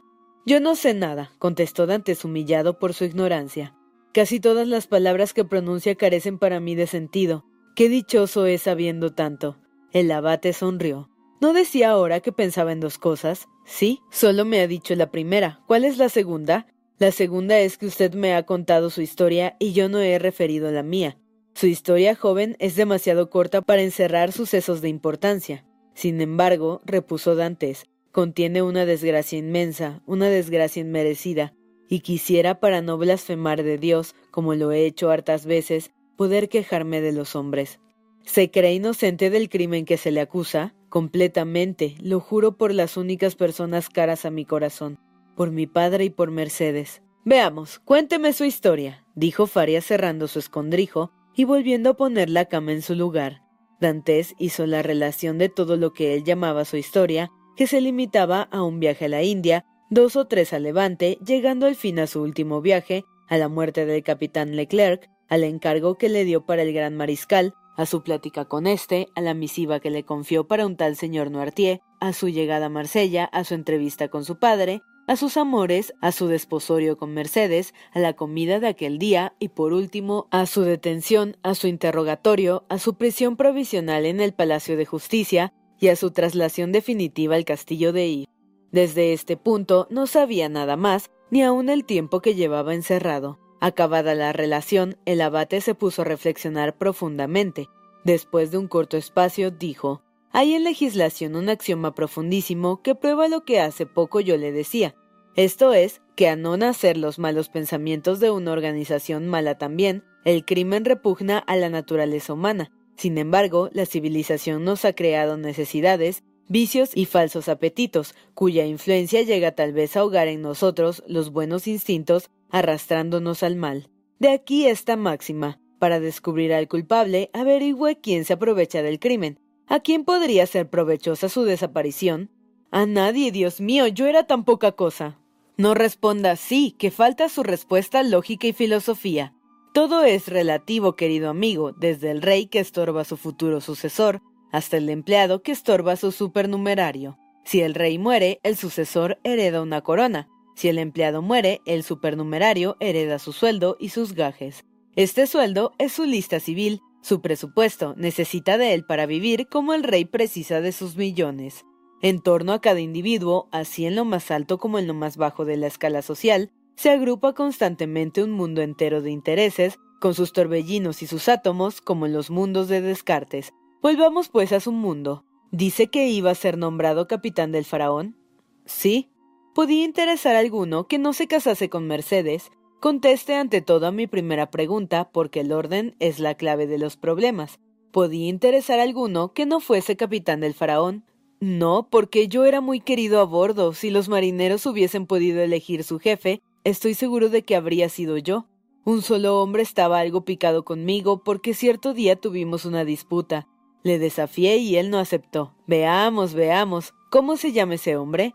[0.46, 3.76] Yo no sé nada, contestó Dantes humillado por su ignorancia.
[4.12, 7.44] Casi todas las palabras que pronuncia carecen para mí de sentido.
[7.74, 9.58] Qué dichoso es sabiendo tanto.
[9.92, 11.10] El abate sonrió.
[11.40, 13.48] ¿No decía ahora que pensaba en dos cosas?
[13.66, 15.60] Sí, solo me ha dicho la primera.
[15.66, 16.66] ¿Cuál es la segunda?
[16.98, 20.70] La segunda es que usted me ha contado su historia y yo no he referido
[20.70, 21.18] la mía.
[21.56, 25.64] Su historia joven es demasiado corta para encerrar sucesos de importancia.
[25.94, 31.54] Sin embargo, repuso Dantes, contiene una desgracia inmensa, una desgracia inmerecida,
[31.88, 37.00] y quisiera para no blasfemar de Dios, como lo he hecho hartas veces, poder quejarme
[37.00, 37.80] de los hombres.
[38.26, 40.74] ¿Se cree inocente del crimen que se le acusa?
[40.90, 44.98] Completamente, lo juro por las únicas personas caras a mi corazón,
[45.34, 47.00] por mi padre y por Mercedes.
[47.24, 52.72] Veamos, cuénteme su historia, dijo Faria cerrando su escondrijo y volviendo a poner la cama
[52.72, 53.42] en su lugar.
[53.78, 58.42] Dantes hizo la relación de todo lo que él llamaba su historia, que se limitaba
[58.50, 62.06] a un viaje a la India, dos o tres a Levante, llegando al fin a
[62.06, 66.62] su último viaje, a la muerte del capitán Leclerc, al encargo que le dio para
[66.62, 70.64] el gran mariscal, a su plática con éste, a la misiva que le confió para
[70.64, 74.80] un tal señor Noirtier, a su llegada a Marsella, a su entrevista con su padre,
[75.06, 79.48] a sus amores, a su desposorio con Mercedes, a la comida de aquel día y
[79.48, 84.76] por último a su detención, a su interrogatorio, a su prisión provisional en el Palacio
[84.76, 88.28] de Justicia y a su traslación definitiva al castillo de I.
[88.72, 93.38] Desde este punto no sabía nada más, ni aun el tiempo que llevaba encerrado.
[93.60, 97.68] Acabada la relación, el abate se puso a reflexionar profundamente.
[98.04, 100.02] Después de un corto espacio, dijo
[100.38, 104.94] Hay en legislación un axioma profundísimo que prueba lo que hace poco yo le decía.
[105.34, 110.44] Esto es, que a no nacer los malos pensamientos de una organización mala también, el
[110.44, 112.70] crimen repugna a la naturaleza humana.
[112.98, 119.52] Sin embargo, la civilización nos ha creado necesidades, vicios y falsos apetitos, cuya influencia llega
[119.52, 123.88] tal vez a ahogar en nosotros los buenos instintos arrastrándonos al mal.
[124.18, 125.62] De aquí esta máxima.
[125.78, 129.38] Para descubrir al culpable, averigüe quién se aprovecha del crimen.
[129.68, 132.30] ¿A quién podría ser provechosa su desaparición?
[132.70, 135.18] A nadie, Dios mío, yo era tan poca cosa.
[135.56, 139.34] No responda sí, que falta su respuesta lógica y filosofía.
[139.74, 144.76] Todo es relativo, querido amigo, desde el rey que estorba a su futuro sucesor, hasta
[144.76, 147.18] el empleado que estorba a su supernumerario.
[147.44, 150.28] Si el rey muere, el sucesor hereda una corona.
[150.54, 154.64] Si el empleado muere, el supernumerario hereda su sueldo y sus gajes.
[154.94, 159.84] Este sueldo es su lista civil, su presupuesto, necesita de él para vivir como el
[159.84, 161.64] rey precisa de sus millones.
[162.02, 165.44] En torno a cada individuo, así en lo más alto como en lo más bajo
[165.44, 171.00] de la escala social, se agrupa constantemente un mundo entero de intereses, con sus torbellinos
[171.02, 173.52] y sus átomos, como en los mundos de Descartes.
[173.80, 175.24] Volvamos pues a su mundo.
[175.52, 178.16] ¿Dice que iba a ser nombrado capitán del faraón?
[178.64, 179.10] Sí,
[179.56, 182.50] ¿Podía interesar a alguno que no se casase con Mercedes?
[182.80, 186.96] Conteste ante todo a mi primera pregunta, porque el orden es la clave de los
[186.96, 187.58] problemas.
[187.90, 191.04] ¿Podía interesar a alguno que no fuese capitán del faraón?
[191.40, 193.72] No, porque yo era muy querido a bordo.
[193.72, 198.46] Si los marineros hubiesen podido elegir su jefe, estoy seguro de que habría sido yo.
[198.84, 203.48] Un solo hombre estaba algo picado conmigo porque cierto día tuvimos una disputa.
[203.82, 205.54] Le desafié y él no aceptó.
[205.66, 206.94] Veamos, veamos.
[207.10, 208.34] ¿Cómo se llama ese hombre?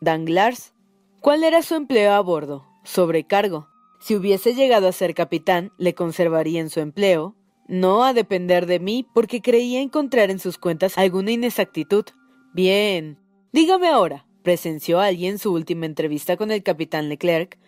[0.00, 0.74] Danglars.
[1.20, 2.71] ¿Cuál era su empleo a bordo?
[2.84, 3.68] Sobrecargo.
[4.00, 7.36] Si hubiese llegado a ser capitán, le conservaría en su empleo.
[7.68, 12.04] No a depender de mí, porque creía encontrar en sus cuentas alguna inexactitud.
[12.52, 13.18] Bien.
[13.52, 17.58] Dígame ahora, ¿presenció alguien su última entrevista con el capitán Leclerc?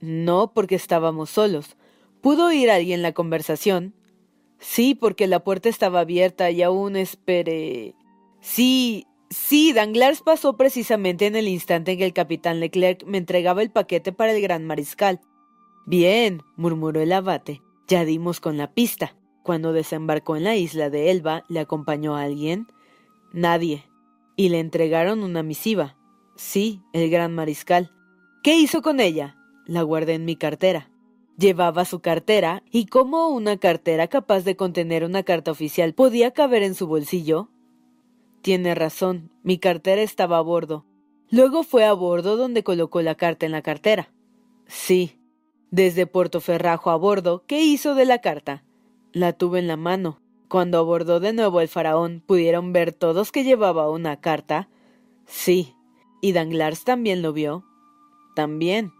[0.00, 1.76] No, porque estábamos solos.
[2.20, 3.94] ¿Pudo oír alguien la conversación?
[4.58, 7.94] Sí, porque la puerta estaba abierta y aún espere.
[8.40, 13.62] Sí, Sí, Danglars pasó precisamente en el instante en que el capitán Leclerc me entregaba
[13.62, 15.20] el paquete para el gran mariscal.
[15.86, 19.16] Bien, murmuró el abate, ya dimos con la pista.
[19.42, 22.68] Cuando desembarcó en la isla de Elba, ¿le acompañó a alguien?
[23.32, 23.84] Nadie.
[24.36, 25.96] Y le entregaron una misiva.
[26.36, 27.90] Sí, el gran mariscal.
[28.42, 29.36] ¿Qué hizo con ella?
[29.66, 30.90] La guardé en mi cartera.
[31.36, 36.62] Llevaba su cartera, y cómo una cartera capaz de contener una carta oficial podía caber
[36.62, 37.50] en su bolsillo,
[38.48, 40.86] tiene razón, mi cartera estaba a bordo.
[41.28, 44.10] Luego fue a bordo donde colocó la carta en la cartera.
[44.66, 45.20] Sí.
[45.70, 48.64] Desde Puerto Ferrajo a bordo, ¿qué hizo de la carta?
[49.12, 50.22] La tuve en la mano.
[50.48, 54.70] Cuando abordó de nuevo el faraón, ¿pudieron ver todos que llevaba una carta?
[55.26, 55.74] Sí.
[56.22, 57.66] ¿Y Danglars también lo vio?
[58.34, 58.94] También.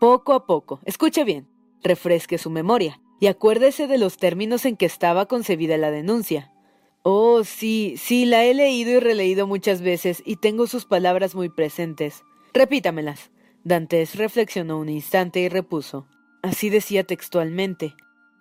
[0.00, 0.80] Poco a poco.
[0.86, 1.46] Escuche bien.
[1.82, 6.53] Refresque su memoria y acuérdese de los términos en que estaba concebida la denuncia.
[7.06, 11.50] Oh, sí, sí, la he leído y releído muchas veces y tengo sus palabras muy
[11.50, 12.24] presentes.
[12.54, 13.30] Repítamelas.
[13.62, 16.06] Dantes reflexionó un instante y repuso.
[16.42, 17.94] Así decía textualmente.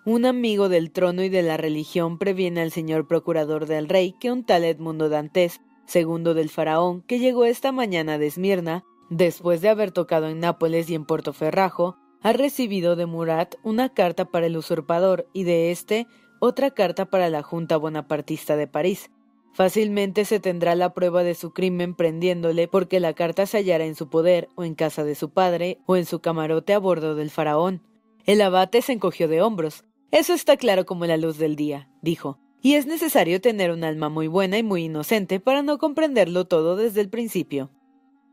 [0.05, 4.31] Un amigo del trono y de la religión previene al señor procurador del rey que
[4.31, 9.67] un tal Edmundo Dantes, segundo del faraón, que llegó esta mañana de Esmirna, después de
[9.67, 14.55] haber tocado en Nápoles y en Portoferrajo, ha recibido de Murat una carta para el
[14.55, 16.07] usurpador y de éste
[16.45, 19.09] otra carta para la Junta Bonapartista de París.
[19.53, 23.95] Fácilmente se tendrá la prueba de su crimen prendiéndole porque la carta se hallará en
[23.95, 27.29] su poder, o en casa de su padre, o en su camarote a bordo del
[27.29, 27.81] faraón.
[28.25, 29.85] El abate se encogió de hombros.
[30.11, 34.09] Eso está claro como la luz del día, dijo, y es necesario tener un alma
[34.09, 37.71] muy buena y muy inocente para no comprenderlo todo desde el principio.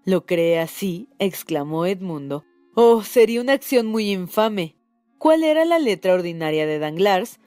[0.04, 1.08] ¿Lo cree así?
[1.20, 2.44] exclamó Edmundo.
[2.74, 4.74] Oh, sería una acción muy infame.
[5.18, 7.38] ¿Cuál era la letra ordinaria de Danglars?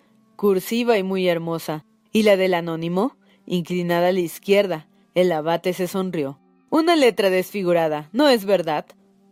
[0.43, 1.85] Cursiva y muy hermosa.
[2.11, 3.15] ¿Y la del anónimo?
[3.45, 4.89] Inclinada a la izquierda.
[5.15, 6.37] El abate se sonrió.
[6.69, 8.85] Una letra desfigurada, ¿no es verdad?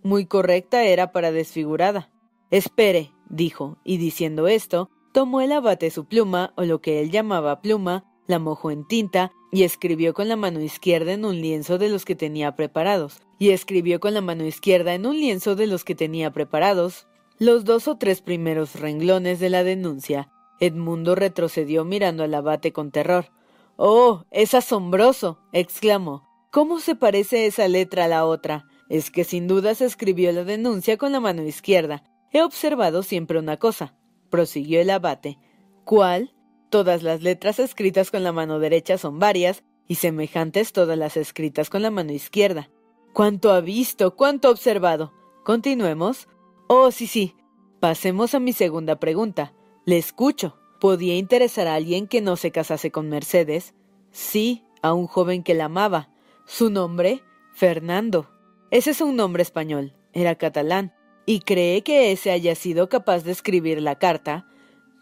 [0.03, 2.09] Muy correcta era para desfigurada.
[2.49, 7.59] Espere, dijo, y diciendo esto, tomó el abate su pluma, o lo que él llamaba
[7.59, 11.89] pluma, la mojó en tinta y escribió con la mano izquierda en un lienzo de
[11.89, 15.83] los que tenía preparados, y escribió con la mano izquierda en un lienzo de los
[15.83, 17.05] que tenía preparados
[17.37, 20.29] los dos o tres primeros renglones de la denuncia.
[20.61, 23.31] Edmundo retrocedió mirando al abate con terror.
[23.77, 25.39] Oh, es asombroso.
[25.51, 26.29] exclamó.
[26.51, 28.67] ¿Cómo se parece esa letra a la otra?
[28.87, 32.03] Es que sin duda se escribió la denuncia con la mano izquierda.
[32.31, 33.95] He observado siempre una cosa,
[34.29, 35.39] prosiguió el abate.
[35.83, 36.35] ¿Cuál?
[36.69, 41.69] Todas las letras escritas con la mano derecha son varias, y semejantes todas las escritas
[41.69, 42.69] con la mano izquierda.
[43.13, 44.15] ¿Cuánto ha visto?
[44.15, 45.11] ¿Cuánto ha observado?
[45.43, 46.27] Continuemos.
[46.67, 47.35] Oh, sí, sí.
[47.79, 49.53] Pasemos a mi segunda pregunta.
[49.85, 50.57] Le escucho.
[50.79, 53.73] ¿Podía interesar a alguien que no se casase con Mercedes?
[54.11, 56.09] Sí, a un joven que la amaba.
[56.45, 57.23] Su nombre,
[57.53, 58.29] Fernando.
[58.71, 59.95] Ese es un nombre español.
[60.13, 60.93] Era catalán.
[61.25, 64.47] ¿Y cree que ese haya sido capaz de escribir la carta?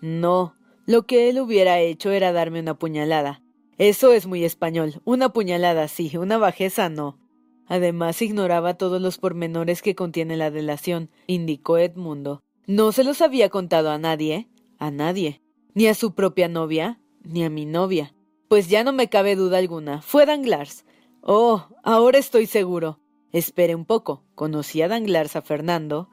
[0.01, 0.55] No,
[0.85, 3.41] lo que él hubiera hecho era darme una puñalada.
[3.77, 5.01] Eso es muy español.
[5.05, 7.19] Una puñalada sí, una bajeza no.
[7.67, 12.41] Además ignoraba todos los pormenores que contiene la delación, indicó Edmundo.
[12.65, 14.49] No se los había contado a nadie,
[14.79, 15.41] a nadie,
[15.75, 18.15] ni a su propia novia, ni a mi novia.
[18.47, 20.85] Pues ya no me cabe duda alguna, fue Danglars.
[21.21, 22.99] Oh, ahora estoy seguro.
[23.31, 24.23] Espere un poco.
[24.33, 26.09] ¿Conocía Danglars a Fernando?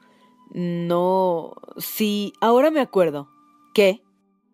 [0.51, 1.55] No.
[1.77, 3.29] Sí, ahora me acuerdo.
[3.73, 4.03] ¿Qué?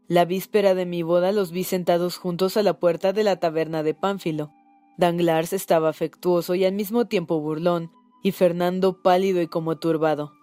[0.07, 3.83] La víspera de mi boda los vi sentados juntos a la puerta de la taberna
[3.83, 4.51] de Pánfilo.
[4.97, 7.91] Danglars estaba afectuoso y al mismo tiempo burlón,
[8.21, 10.33] y Fernando pálido y como turbado.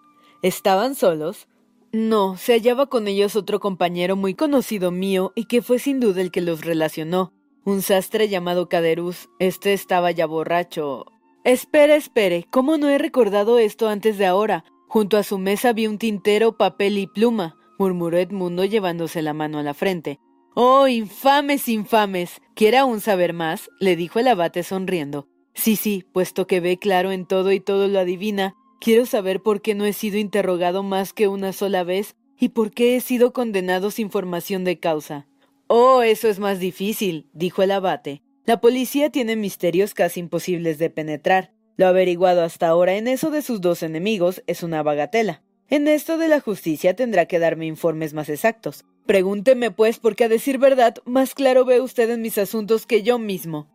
[0.41, 1.47] ¿Estaban solos?
[1.91, 6.21] No, se hallaba con ellos otro compañero muy conocido mío y que fue sin duda
[6.21, 7.33] el que los relacionó,
[7.65, 9.29] un sastre llamado Caderuz.
[9.39, 11.05] Este estaba ya borracho.
[11.43, 14.63] Espere, espere, ¿cómo no he recordado esto antes de ahora?
[14.87, 19.57] Junto a su mesa vi un tintero, papel y pluma murmuró Edmundo llevándose la mano
[19.57, 20.19] a la frente.
[20.53, 22.39] Oh, infames, infames.
[22.53, 23.71] ¿Quiere aún saber más?
[23.79, 25.27] le dijo el abate sonriendo.
[25.55, 29.61] Sí, sí, puesto que ve claro en todo y todo lo adivina, quiero saber por
[29.61, 33.31] qué no he sido interrogado más que una sola vez y por qué he sido
[33.31, 35.27] condenado sin formación de causa.
[35.67, 38.23] Oh, eso es más difícil, dijo el abate.
[38.43, 41.53] La policía tiene misterios casi imposibles de penetrar.
[41.77, 45.43] Lo averiguado hasta ahora en eso de sus dos enemigos es una bagatela.
[45.69, 48.83] En esto de la justicia tendrá que darme informes más exactos.
[49.05, 53.19] Pregúnteme, pues, porque a decir verdad, más claro ve usted en mis asuntos que yo
[53.19, 53.69] mismo.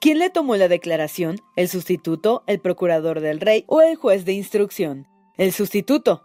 [0.00, 1.40] ¿Quién le tomó la declaración?
[1.56, 5.06] ¿El sustituto, el procurador del rey o el juez de instrucción?
[5.36, 6.24] El sustituto.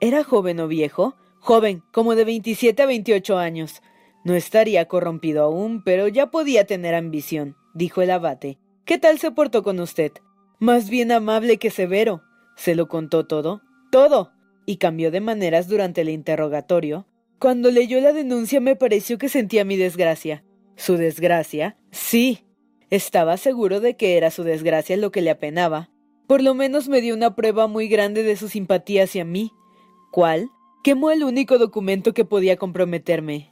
[0.00, 1.14] ¿Era joven o viejo?
[1.40, 3.82] Joven, como de 27 a 28 años.
[4.24, 8.58] No estaría corrompido aún, pero ya podía tener ambición, dijo el abate.
[8.84, 10.12] ¿Qué tal se portó con usted?
[10.58, 12.22] Más bien amable que severo.
[12.56, 13.62] ¿Se lo contó todo?
[13.90, 14.32] Todo
[14.66, 17.06] y cambió de maneras durante el interrogatorio.
[17.38, 20.44] Cuando leyó la denuncia me pareció que sentía mi desgracia.
[20.76, 21.76] ¿Su desgracia?
[21.90, 22.46] Sí.
[22.92, 25.88] Estaba seguro de que era su desgracia lo que le apenaba.
[26.26, 29.50] Por lo menos me dio una prueba muy grande de su simpatía hacia mí.
[30.10, 30.50] ¿Cuál?
[30.84, 33.50] Quemó el único documento que podía comprometerme.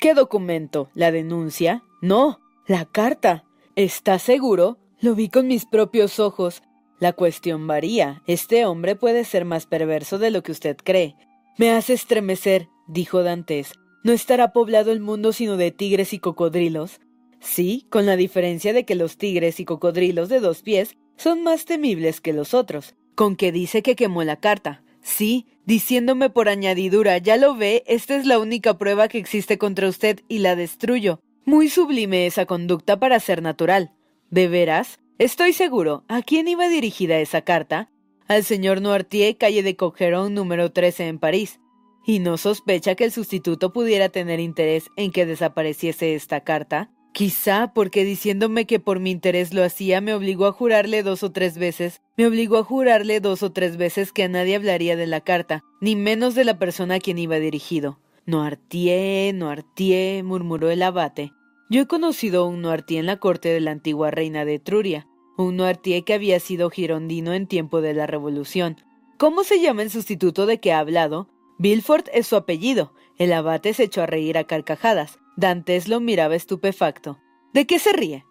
[0.00, 0.90] ¿Qué documento?
[0.94, 1.84] ¿La denuncia?
[2.00, 3.44] No, la carta.
[3.76, 4.78] ¿Está seguro?
[5.00, 6.64] Lo vi con mis propios ojos.
[6.98, 8.24] La cuestión varía.
[8.26, 11.14] Este hombre puede ser más perverso de lo que usted cree.
[11.56, 13.74] Me hace estremecer, dijo Dantes.
[14.02, 16.98] ¿No estará poblado el mundo sino de tigres y cocodrilos?
[17.42, 21.64] Sí, con la diferencia de que los tigres y cocodrilos de dos pies son más
[21.64, 22.94] temibles que los otros.
[23.16, 24.82] Con que dice que quemó la carta.
[25.02, 29.88] Sí, diciéndome por añadidura, ya lo ve, esta es la única prueba que existe contra
[29.88, 31.20] usted y la destruyo.
[31.44, 33.92] Muy sublime esa conducta para ser natural.
[34.30, 35.00] ¿De veras?
[35.18, 36.04] Estoy seguro.
[36.06, 37.90] ¿A quién iba dirigida esa carta?
[38.28, 41.58] Al señor Noirtier, calle de Coqueron, número 13 en París.
[42.06, 46.90] ¿Y no sospecha que el sustituto pudiera tener interés en que desapareciese esta carta?
[47.12, 51.30] Quizá porque diciéndome que por mi interés lo hacía me obligó a jurarle dos o
[51.30, 55.06] tres veces, me obligó a jurarle dos o tres veces que a nadie hablaría de
[55.06, 57.98] la carta, ni menos de la persona a quien iba dirigido.
[58.24, 61.32] Noirtier, Noirtier, murmuró el abate.
[61.68, 65.06] Yo he conocido un Noirtier en la corte de la antigua reina de Etruria,
[65.36, 68.76] un Noirtier que había sido girondino en tiempo de la Revolución.
[69.18, 71.28] ¿Cómo se llama el sustituto de que ha hablado?
[71.58, 72.94] Bilford es su apellido.
[73.18, 75.18] El abate se echó a reír a carcajadas.
[75.36, 77.18] Dantes lo miraba estupefacto.
[77.54, 78.24] ¿De qué se ríe?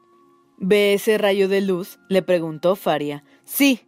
[0.57, 1.99] ¿Ve ese rayo de luz?
[2.09, 3.23] le preguntó Faria.
[3.43, 3.81] Sí,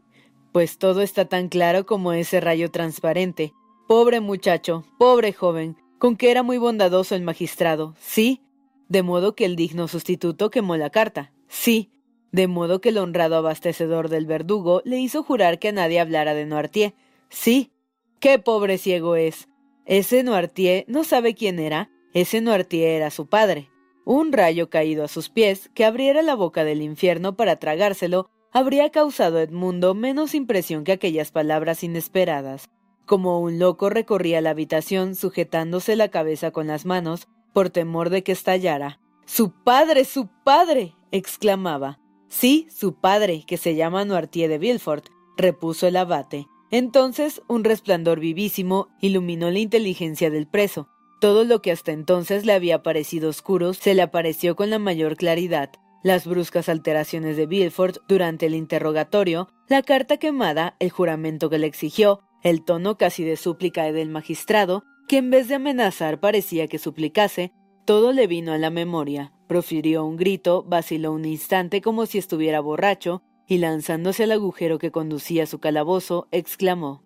[0.52, 3.54] pues todo está tan claro como ese rayo transparente.
[3.88, 8.42] Pobre muchacho, pobre joven, con que era muy bondadoso el magistrado, sí.
[8.90, 11.92] De modo que el digno sustituto quemó la carta, sí.
[12.32, 16.34] De modo que el honrado abastecedor del verdugo le hizo jurar que a nadie hablara
[16.34, 16.94] de Noirtier,
[17.30, 17.72] sí.
[18.20, 19.48] ¡Qué pobre ciego es!
[19.86, 23.70] Ese Noirtier no sabe quién era, ese Noirtier era su padre.
[24.06, 28.90] Un rayo caído a sus pies, que abriera la boca del infierno para tragárselo, habría
[28.90, 32.70] causado a Edmundo menos impresión que aquellas palabras inesperadas.
[33.06, 38.24] Como un loco recorría la habitación sujetándose la cabeza con las manos, por temor de
[38.24, 39.00] que estallara.
[39.26, 40.06] ¡Su padre!
[40.06, 40.96] ¡Su padre!
[41.12, 42.00] exclamaba.
[42.28, 45.08] Sí, su padre, que se llama Noirtier de Villefort,
[45.38, 46.48] repuso el abate.
[46.72, 50.90] Entonces un resplandor vivísimo iluminó la inteligencia del preso,
[51.24, 55.16] todo lo que hasta entonces le había parecido oscuro se le apareció con la mayor
[55.16, 55.70] claridad.
[56.04, 61.68] Las bruscas alteraciones de Bilford durante el interrogatorio, la carta quemada, el juramento que le
[61.68, 66.78] exigió, el tono casi de súplica del magistrado, que en vez de amenazar parecía que
[66.78, 67.54] suplicase,
[67.86, 69.32] todo le vino a la memoria.
[69.48, 74.92] Profirió un grito, vaciló un instante como si estuviera borracho, y lanzándose al agujero que
[74.92, 77.02] conducía a su calabozo, exclamó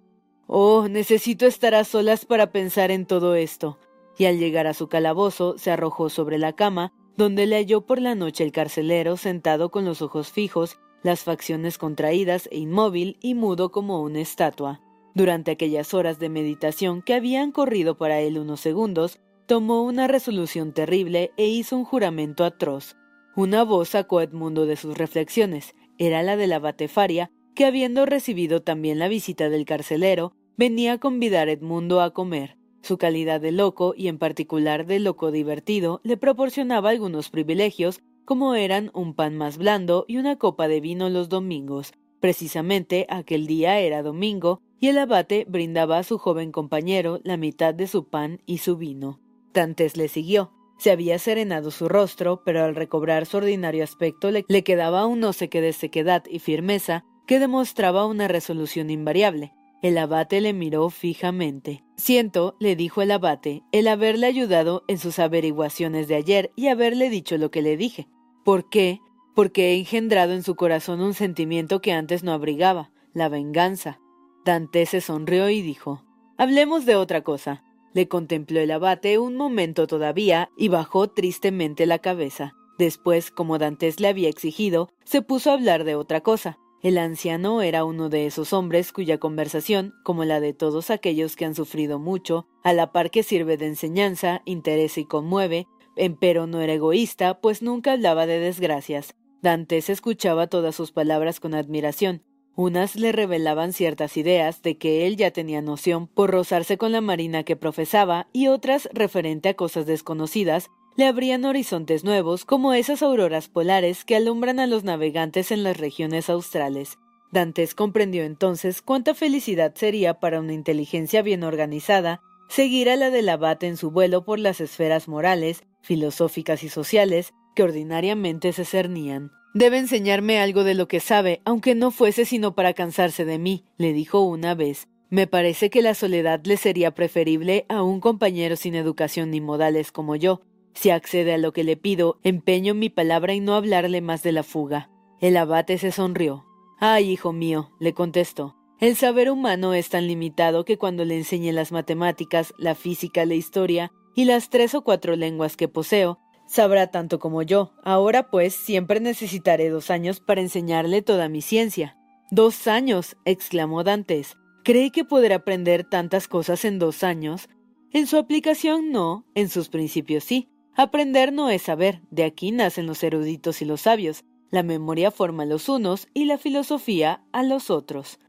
[0.47, 3.78] Oh, necesito estar a solas para pensar en todo esto
[4.18, 8.01] y al llegar a su calabozo se arrojó sobre la cama, donde le halló por
[8.01, 13.34] la noche el carcelero sentado con los ojos fijos, las facciones contraídas e inmóvil y
[13.34, 14.82] mudo como una estatua.
[15.13, 20.74] Durante aquellas horas de meditación que habían corrido para él unos segundos, tomó una resolución
[20.74, 22.95] terrible e hizo un juramento atroz.
[23.36, 25.74] Una voz sacó a Edmundo de sus reflexiones.
[25.97, 30.97] Era la de la batefaria, que habiendo recibido también la visita del carcelero, venía a
[30.99, 32.57] convidar a Edmundo a comer.
[32.88, 38.56] Su calidad de loco, y en particular de loco divertido, le proporcionaba algunos privilegios, como
[38.56, 41.92] eran un pan más blando y una copa de vino los domingos.
[42.22, 47.74] Precisamente aquel día era domingo, y el abate brindaba a su joven compañero la mitad
[47.74, 49.20] de su pan y su vino.
[49.54, 50.54] Dantes le siguió.
[50.78, 55.20] Se había serenado su rostro, pero al recobrar su ordinario aspecto le, le quedaba un
[55.20, 59.57] no sé qué de sequedad y firmeza que demostraba una resolución invariable.
[59.82, 61.84] El abate le miró fijamente.
[61.97, 67.09] Siento, le dijo el abate, el haberle ayudado en sus averiguaciones de ayer y haberle
[67.09, 68.07] dicho lo que le dije.
[68.43, 68.99] ¿Por qué?
[69.36, 73.99] Porque he engendrado en su corazón un sentimiento que antes no abrigaba, la venganza.
[74.45, 76.03] Dante se sonrió y dijo
[76.38, 77.63] Hablemos de otra cosa.
[77.93, 82.53] Le contempló el abate un momento todavía y bajó tristemente la cabeza.
[82.78, 86.59] Después, como Dantes le había exigido, se puso a hablar de otra cosa.
[86.84, 91.45] El anciano era uno de esos hombres cuya conversación, como la de todos aquellos que
[91.45, 96.61] han sufrido mucho, a la par que sirve de enseñanza, interesa y conmueve, empero no
[96.61, 99.15] era egoísta, pues nunca hablaba de desgracias.
[99.41, 102.23] Dantes escuchaba todas sus palabras con admiración.
[102.55, 107.01] Unas le revelaban ciertas ideas de que él ya tenía noción por rozarse con la
[107.01, 113.04] marina que profesaba y otras referente a cosas desconocidas le abrían horizontes nuevos como esas
[113.04, 116.98] auroras polares que alumbran a los navegantes en las regiones australes.
[117.32, 123.30] Dantes comprendió entonces cuánta felicidad sería para una inteligencia bien organizada seguir a la del
[123.30, 129.32] abate en su vuelo por las esferas morales, filosóficas y sociales que ordinariamente se cernían.
[129.54, 133.66] Debe enseñarme algo de lo que sabe, aunque no fuese sino para cansarse de mí,
[133.78, 134.88] le dijo una vez.
[135.10, 139.91] Me parece que la soledad le sería preferible a un compañero sin educación ni modales
[139.91, 140.41] como yo,
[140.78, 144.32] si accede a lo que le pido, empeño mi palabra y no hablarle más de
[144.32, 144.91] la fuga.
[145.19, 146.45] El abate se sonrió.
[146.80, 148.55] Ay, hijo mío, le contestó.
[148.80, 153.34] El saber humano es tan limitado que cuando le enseñe las matemáticas, la física, la
[153.34, 157.71] historia y las tres o cuatro lenguas que poseo, sabrá tanto como yo.
[157.84, 161.97] Ahora pues siempre necesitaré dos años para enseñarle toda mi ciencia.
[162.30, 163.17] Dos años.
[163.25, 164.38] exclamó Dantes.
[164.63, 167.49] ¿Cree que podrá aprender tantas cosas en dos años?
[167.91, 170.49] En su aplicación no, en sus principios sí.
[170.80, 175.41] Aprender no es saber, de aquí nacen los eruditos y los sabios, la memoria forma
[175.41, 178.19] a los unos y la filosofía a los otros.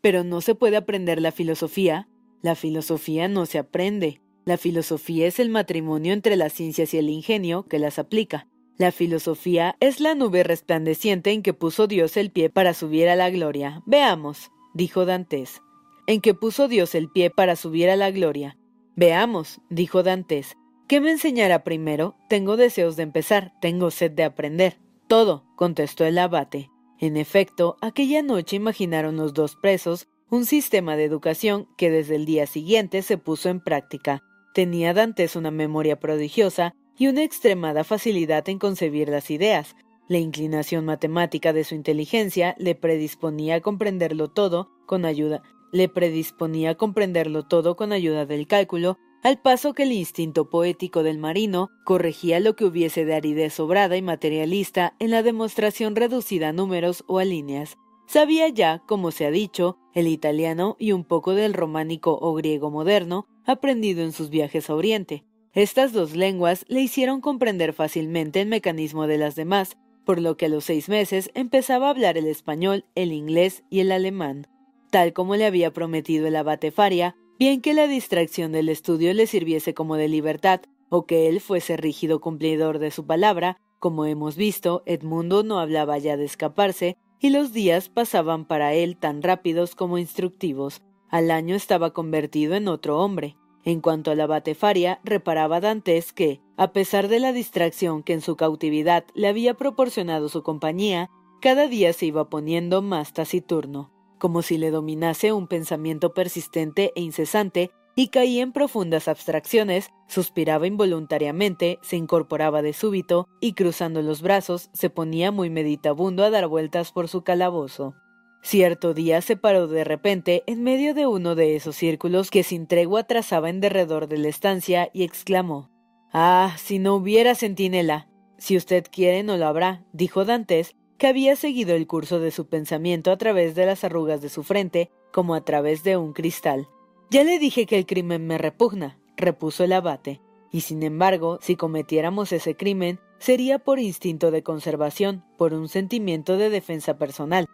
[0.00, 2.08] Pero no se puede aprender la filosofía,
[2.42, 7.08] la filosofía no se aprende, la filosofía es el matrimonio entre las ciencias y el
[7.08, 8.48] ingenio que las aplica.
[8.78, 13.14] La filosofía es la nube resplandeciente en que puso Dios el pie para subir a
[13.14, 13.80] la gloria.
[13.86, 15.62] Veamos, dijo Dantes.
[16.08, 18.58] En que puso Dios el pie para subir a la gloria.
[18.96, 20.56] Veamos, dijo Dantes.
[20.88, 22.16] ¿Qué me enseñará primero?
[22.28, 24.78] Tengo deseos de empezar, tengo sed de aprender.
[25.08, 26.70] Todo, contestó el abate.
[26.98, 32.24] En efecto, aquella noche imaginaron los dos presos un sistema de educación que desde el
[32.24, 34.22] día siguiente se puso en práctica.
[34.54, 39.76] Tenía Dantes una memoria prodigiosa y una extremada facilidad en concebir las ideas.
[40.08, 46.70] La inclinación matemática de su inteligencia le predisponía a comprenderlo todo con ayuda, le predisponía
[46.70, 51.70] a comprenderlo todo con ayuda del cálculo, al paso que el instinto poético del marino
[51.84, 57.04] corregía lo que hubiese de aridez sobrada y materialista en la demostración reducida a números
[57.06, 57.78] o a líneas.
[58.06, 62.70] Sabía ya, como se ha dicho, el italiano y un poco del románico o griego
[62.70, 65.24] moderno, aprendido en sus viajes a Oriente.
[65.54, 70.46] Estas dos lenguas le hicieron comprender fácilmente el mecanismo de las demás, por lo que
[70.46, 74.48] a los seis meses empezaba a hablar el español, el inglés y el alemán.
[74.90, 79.26] Tal como le había prometido el abate Faria, bien que la distracción del estudio le
[79.26, 84.36] sirviese como de libertad, o que él fuese rígido cumplidor de su palabra, como hemos
[84.36, 89.74] visto, Edmundo no hablaba ya de escaparse, y los días pasaban para él tan rápidos
[89.74, 90.82] como instructivos.
[91.08, 93.36] Al año estaba convertido en otro hombre.
[93.64, 98.20] En cuanto a la batefaria, reparaba Dantes que, a pesar de la distracción que en
[98.20, 103.91] su cautividad le había proporcionado su compañía, cada día se iba poniendo más taciturno,
[104.22, 110.68] como si le dominase un pensamiento persistente e incesante y caía en profundas abstracciones, suspiraba
[110.68, 116.46] involuntariamente, se incorporaba de súbito y cruzando los brazos se ponía muy meditabundo a dar
[116.46, 117.96] vueltas por su calabozo.
[118.44, 122.68] Cierto día se paró de repente en medio de uno de esos círculos que sin
[122.68, 125.68] tregua trazaba en derredor de la estancia y exclamó
[126.12, 128.08] Ah, si no hubiera centinela.
[128.38, 132.46] Si usted quiere no lo habrá, dijo Dantes, que había seguido el curso de su
[132.46, 136.68] pensamiento a través de las arrugas de su frente como a través de un cristal.
[137.10, 140.20] Ya le dije que el crimen me repugna, repuso el abate,
[140.52, 146.36] y sin embargo, si cometiéramos ese crimen, sería por instinto de conservación, por un sentimiento
[146.36, 147.46] de defensa personal.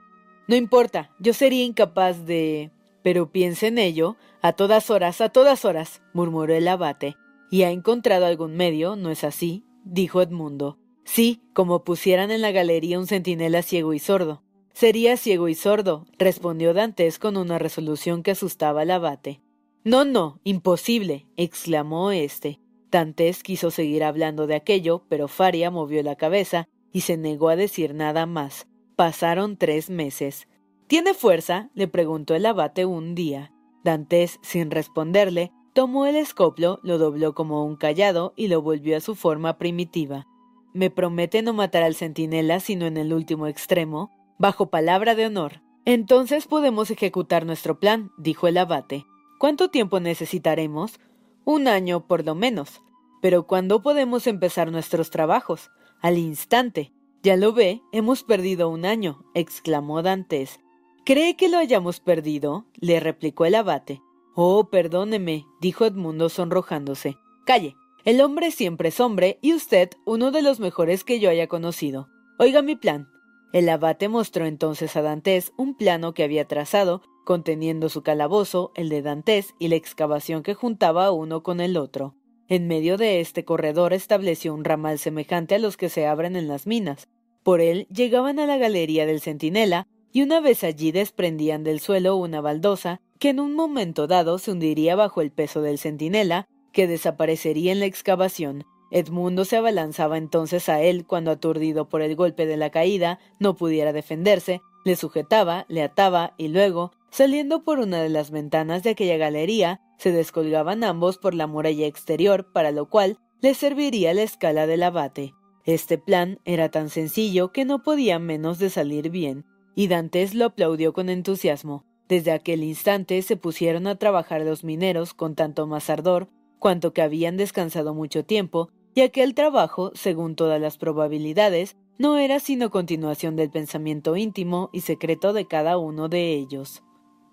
[0.46, 2.70] No importa, yo sería incapaz de...
[3.03, 7.16] Pero piense en ello, a todas horas, a todas horas, murmuró el abate.
[7.51, 9.64] ¿Y ha encontrado algún medio, no es así?
[9.84, 10.78] dijo Edmundo.
[11.11, 14.43] Sí, como pusieran en la galería un centinela ciego y sordo.
[14.75, 19.41] Sería ciego y sordo, respondió Dantes con una resolución que asustaba al abate.
[19.85, 22.61] No, no, imposible, exclamó éste.
[22.91, 27.57] Dantes quiso seguir hablando de aquello, pero Faria movió la cabeza y se negó a
[27.57, 28.69] decir nada más.
[28.95, 30.47] Pasaron tres meses.
[30.89, 31.71] ¿Tiene fuerza?
[31.75, 33.51] le preguntó el abate un día.
[33.83, 39.01] Dantes, sin responderle, tomó el escoplo, lo dobló como un callado y lo volvió a
[39.01, 40.27] su forma primitiva.
[40.73, 45.62] Me promete no matar al centinela sino en el último extremo, bajo palabra de honor.
[45.85, 49.07] Entonces podemos ejecutar nuestro plan, dijo el abate.
[49.39, 51.01] ¿Cuánto tiempo necesitaremos?
[51.45, 52.83] Un año por lo menos.
[53.23, 55.71] Pero ¿cuándo podemos empezar nuestros trabajos?
[56.01, 56.93] Al instante.
[57.23, 60.61] Ya lo ve, hemos perdido un año, exclamó Dantes.
[61.05, 62.66] ¿Cree que lo hayamos perdido?
[62.75, 64.03] le replicó el abate.
[64.35, 67.16] Oh, perdóneme, dijo Edmundo sonrojándose.
[67.45, 67.75] Calle.
[68.09, 72.09] El hombre siempre es hombre y usted uno de los mejores que yo haya conocido.
[72.39, 73.07] Oiga mi plan.
[73.53, 78.89] El abate mostró entonces a Dantes un plano que había trazado conteniendo su calabozo, el
[78.89, 82.15] de Dantes y la excavación que juntaba uno con el otro.
[82.49, 86.49] En medio de este corredor estableció un ramal semejante a los que se abren en
[86.49, 87.09] las minas.
[87.43, 92.17] Por él llegaban a la galería del centinela y una vez allí desprendían del suelo
[92.17, 96.87] una baldosa que en un momento dado se hundiría bajo el peso del centinela, que
[96.87, 98.64] desaparecería en la excavación.
[98.91, 103.55] Edmundo se abalanzaba entonces a él cuando aturdido por el golpe de la caída no
[103.55, 108.91] pudiera defenderse, le sujetaba, le ataba y luego, Saliendo por una de las ventanas de
[108.91, 114.23] aquella galería, se descolgaban ambos por la muralla exterior, para lo cual les serviría la
[114.23, 115.35] escala del abate.
[115.64, 119.45] Este plan era tan sencillo que no podía menos de salir bien,
[119.75, 121.85] y Dantes lo aplaudió con entusiasmo.
[122.09, 126.29] Desde aquel instante se pusieron a trabajar los mineros con tanto más ardor
[126.59, 132.41] cuanto que habían descansado mucho tiempo, y aquel trabajo, según todas las probabilidades, no era
[132.41, 136.83] sino continuación del pensamiento íntimo y secreto de cada uno de ellos.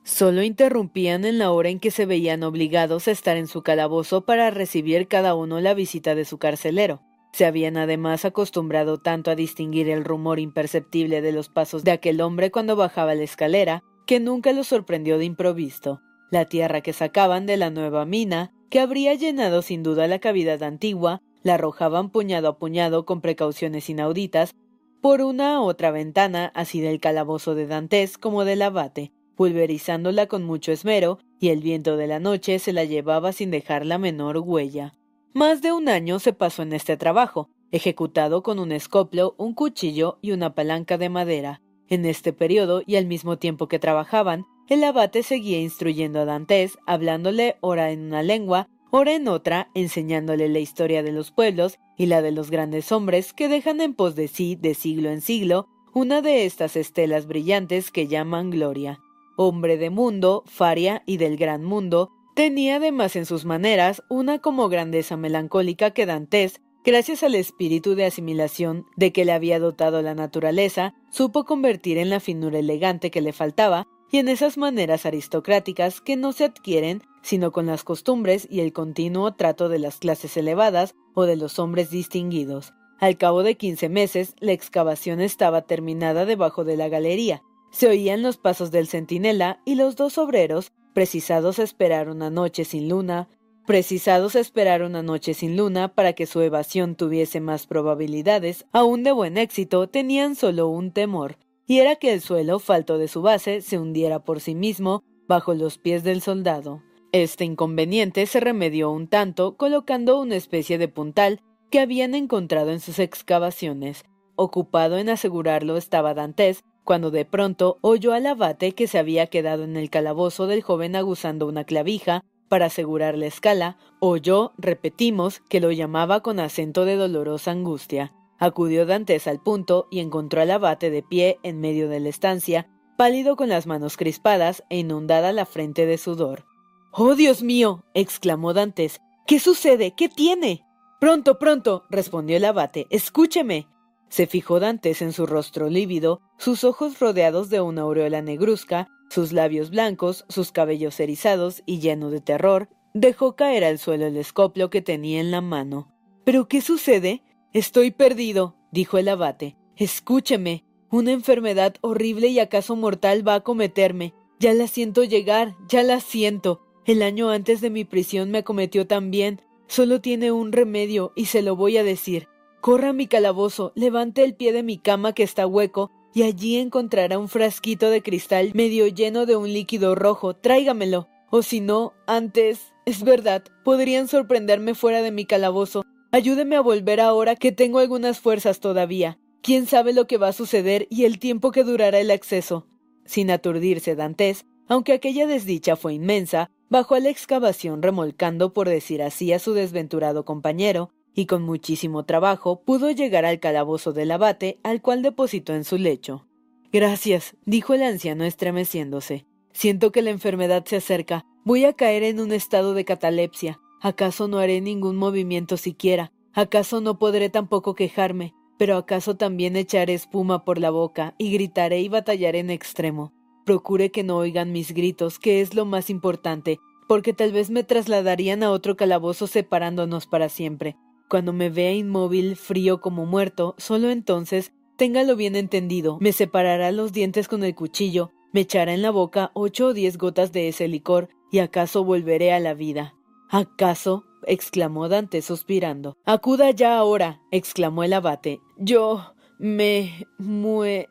[0.04, 4.26] Solo interrumpían en la hora en que se veían obligados a estar en su calabozo
[4.26, 7.02] para recibir cada uno la visita de su carcelero.
[7.34, 12.22] Se habían además acostumbrado tanto a distinguir el rumor imperceptible de los pasos de aquel
[12.22, 16.02] hombre cuando bajaba la escalera, que nunca los sorprendió de improviso.
[16.32, 20.64] La tierra que sacaban de la nueva mina, que habría llenado sin duda la cavidad
[20.64, 24.56] antigua, la arrojaban puñado a puñado con precauciones inauditas
[25.02, 30.72] por una otra ventana, así del calabozo de Dantes como del abate, pulverizándola con mucho
[30.72, 34.94] esmero y el viento de la noche se la llevaba sin dejar la menor huella.
[35.34, 40.18] Más de un año se pasó en este trabajo, ejecutado con un escoplo, un cuchillo
[40.22, 41.62] y una palanca de madera.
[41.88, 46.78] En este periodo, y al mismo tiempo que trabajaban, el abate seguía instruyendo a Dantes,
[46.86, 52.08] hablándole ora en una lengua, ora en otra, enseñándole la historia de los pueblos y
[52.08, 55.68] la de los grandes hombres que dejan en pos de sí, de siglo en siglo,
[55.94, 59.00] una de estas estelas brillantes que llaman gloria.
[59.38, 64.68] Hombre de mundo, faria y del gran mundo, tenía además en sus maneras una como
[64.68, 70.16] grandeza melancólica que Dantes, gracias al espíritu de asimilación de que le había dotado la
[70.16, 76.00] naturaleza, supo convertir en la finura elegante que le faltaba y en esas maneras aristocráticas
[76.00, 80.38] que no se adquieren sino con las costumbres y el continuo trato de las clases
[80.38, 82.72] elevadas o de los hombres distinguidos.
[83.02, 87.44] Al cabo de quince meses, la excavación estaba terminada debajo de la galería.
[87.72, 92.64] Se oían los pasos del centinela y los dos obreros, precisados a esperar una noche
[92.64, 93.28] sin luna,
[93.66, 99.04] precisados a esperar una noche sin luna para que su evasión tuviese más probabilidades, aún
[99.04, 101.38] de buen éxito, tenían solo un temor,
[101.68, 105.54] y era que el suelo, falto de su base, se hundiera por sí mismo bajo
[105.54, 106.84] los pies del soldado.
[107.12, 111.40] Este inconveniente se remedió un tanto colocando una especie de puntal
[111.72, 114.04] que habían encontrado en sus excavaciones.
[114.36, 119.64] Ocupado en asegurarlo estaba Dantes, cuando de pronto oyó al abate que se había quedado
[119.64, 125.60] en el calabozo del joven aguzando una clavija para asegurar la escala, oyó, repetimos, que
[125.60, 128.14] lo llamaba con acento de dolorosa angustia.
[128.38, 132.68] Acudió Dantes al punto y encontró al abate de pie en medio de la estancia,
[132.98, 136.46] pálido con las manos crispadas e inundada la frente de sudor.
[136.92, 137.84] Oh, Dios mío.
[137.94, 139.02] exclamó Dantes.
[139.28, 139.92] ¿Qué sucede?
[139.92, 140.64] ¿Qué tiene?
[141.00, 141.84] Pronto, pronto.
[141.90, 142.88] respondió el abate.
[142.90, 143.68] Escúcheme.
[144.10, 149.34] Se fijó Dantes en su rostro lívido, sus ojos rodeados de una aureola negruzca, sus
[149.34, 154.70] labios blancos, sus cabellos erizados y lleno de terror, dejó caer al suelo el escoplo
[154.70, 155.92] que tenía en la mano.
[156.24, 157.24] ¿Pero qué sucede?
[157.56, 159.56] Estoy perdido, dijo el abate.
[159.78, 160.66] Escúcheme.
[160.90, 164.14] Una enfermedad horrible y acaso mortal va a cometerme.
[164.42, 166.66] Ya la siento llegar, ya la siento.
[166.86, 169.42] El año antes de mi prisión me acometió también.
[169.68, 172.28] Solo tiene un remedio y se lo voy a decir.
[172.60, 177.18] Corra mi calabozo, levante el pie de mi cama que está hueco y allí encontrará
[177.18, 180.36] un frasquito de cristal medio lleno de un líquido rojo.
[180.36, 181.08] Tráigamelo.
[181.32, 182.74] O si no, antes.
[182.86, 185.86] Es verdad, podrían sorprenderme fuera de mi calabozo.
[186.16, 189.20] Ayúdeme a volver ahora que tengo algunas fuerzas todavía.
[189.42, 192.68] Quién sabe lo que va a suceder y el tiempo que durará el acceso.
[193.04, 199.04] Sin aturdirse Dantes, aunque aquella desdicha fue inmensa, bajó a la excavación remolcando, por decir
[199.04, 204.58] así, a su desventurado compañero, y con muchísimo trabajo pudo llegar al calabozo del abate,
[204.64, 206.30] al cual depositó en su lecho.
[206.72, 209.26] Gracias, dijo el anciano estremeciéndose.
[209.52, 211.26] Siento que la enfermedad se acerca.
[211.44, 213.60] Voy a caer en un estado de catalepsia.
[213.86, 216.12] ¿Acaso no haré ningún movimiento siquiera?
[216.34, 218.34] ¿Acaso no podré tampoco quejarme?
[218.58, 223.14] Pero acaso también echaré espuma por la boca y gritaré y batallaré en extremo.
[223.46, 226.58] Procure que no oigan mis gritos, que es lo más importante,
[226.88, 230.78] porque tal vez me trasladarían a otro calabozo separándonos para siempre.
[231.08, 236.92] Cuando me vea inmóvil, frío como muerto, solo entonces, téngalo bien entendido, me separará los
[236.92, 240.68] dientes con el cuchillo, me echará en la boca ocho o diez gotas de ese
[240.68, 242.96] licor, y acaso volveré a la vida.
[243.30, 244.06] ¿Acaso?
[244.28, 245.98] exclamó Dante suspirando.
[246.06, 248.40] Acuda ya ahora, exclamó el abate.
[248.58, 250.88] Yo me mue.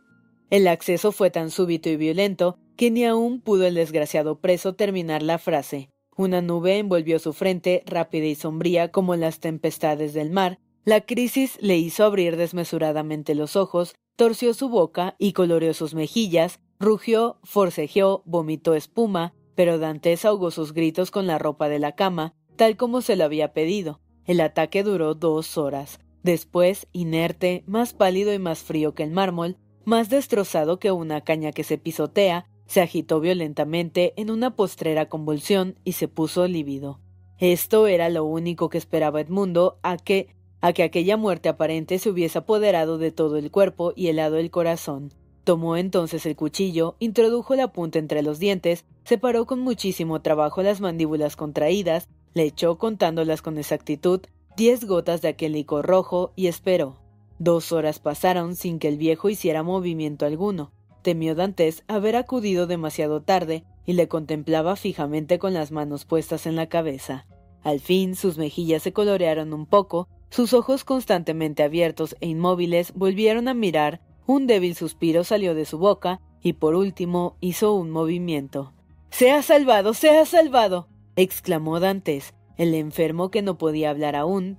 [0.50, 5.22] El acceso fue tan súbito y violento que ni aún pudo el desgraciado preso terminar
[5.22, 5.90] la frase.
[6.16, 10.58] Una nube envolvió su frente, rápida y sombría como las tempestades del mar.
[10.84, 16.60] La crisis le hizo abrir desmesuradamente los ojos, torció su boca y coloreó sus mejillas,
[16.78, 22.34] rugió, forcejeó, vomitó espuma, pero Dantes ahogó sus gritos con la ropa de la cama,
[22.56, 24.00] tal como se lo había pedido.
[24.26, 26.00] El ataque duró dos horas.
[26.22, 31.52] Después, inerte, más pálido y más frío que el mármol, más destrozado que una caña
[31.52, 37.00] que se pisotea, se agitó violentamente en una postrera convulsión y se puso lívido.
[37.38, 40.28] Esto era lo único que esperaba Edmundo a que
[40.64, 44.50] a que aquella muerte aparente se hubiese apoderado de todo el cuerpo y helado el
[44.50, 45.12] corazón.
[45.44, 50.80] Tomó entonces el cuchillo, introdujo la punta entre los dientes, separó con muchísimo trabajo las
[50.80, 54.20] mandíbulas contraídas, le echó contándolas con exactitud
[54.56, 56.96] diez gotas de aquel licor rojo y esperó.
[57.38, 60.72] Dos horas pasaron sin que el viejo hiciera movimiento alguno.
[61.02, 66.56] Temió Dantes haber acudido demasiado tarde y le contemplaba fijamente con las manos puestas en
[66.56, 67.26] la cabeza.
[67.62, 73.48] Al fin sus mejillas se colorearon un poco, sus ojos constantemente abiertos e inmóviles volvieron
[73.48, 78.73] a mirar un débil suspiro salió de su boca y por último hizo un movimiento.
[79.14, 80.88] Se ha salvado, se ha salvado.
[81.14, 82.34] exclamó Dantes.
[82.56, 84.58] El enfermo, que no podía hablar aún,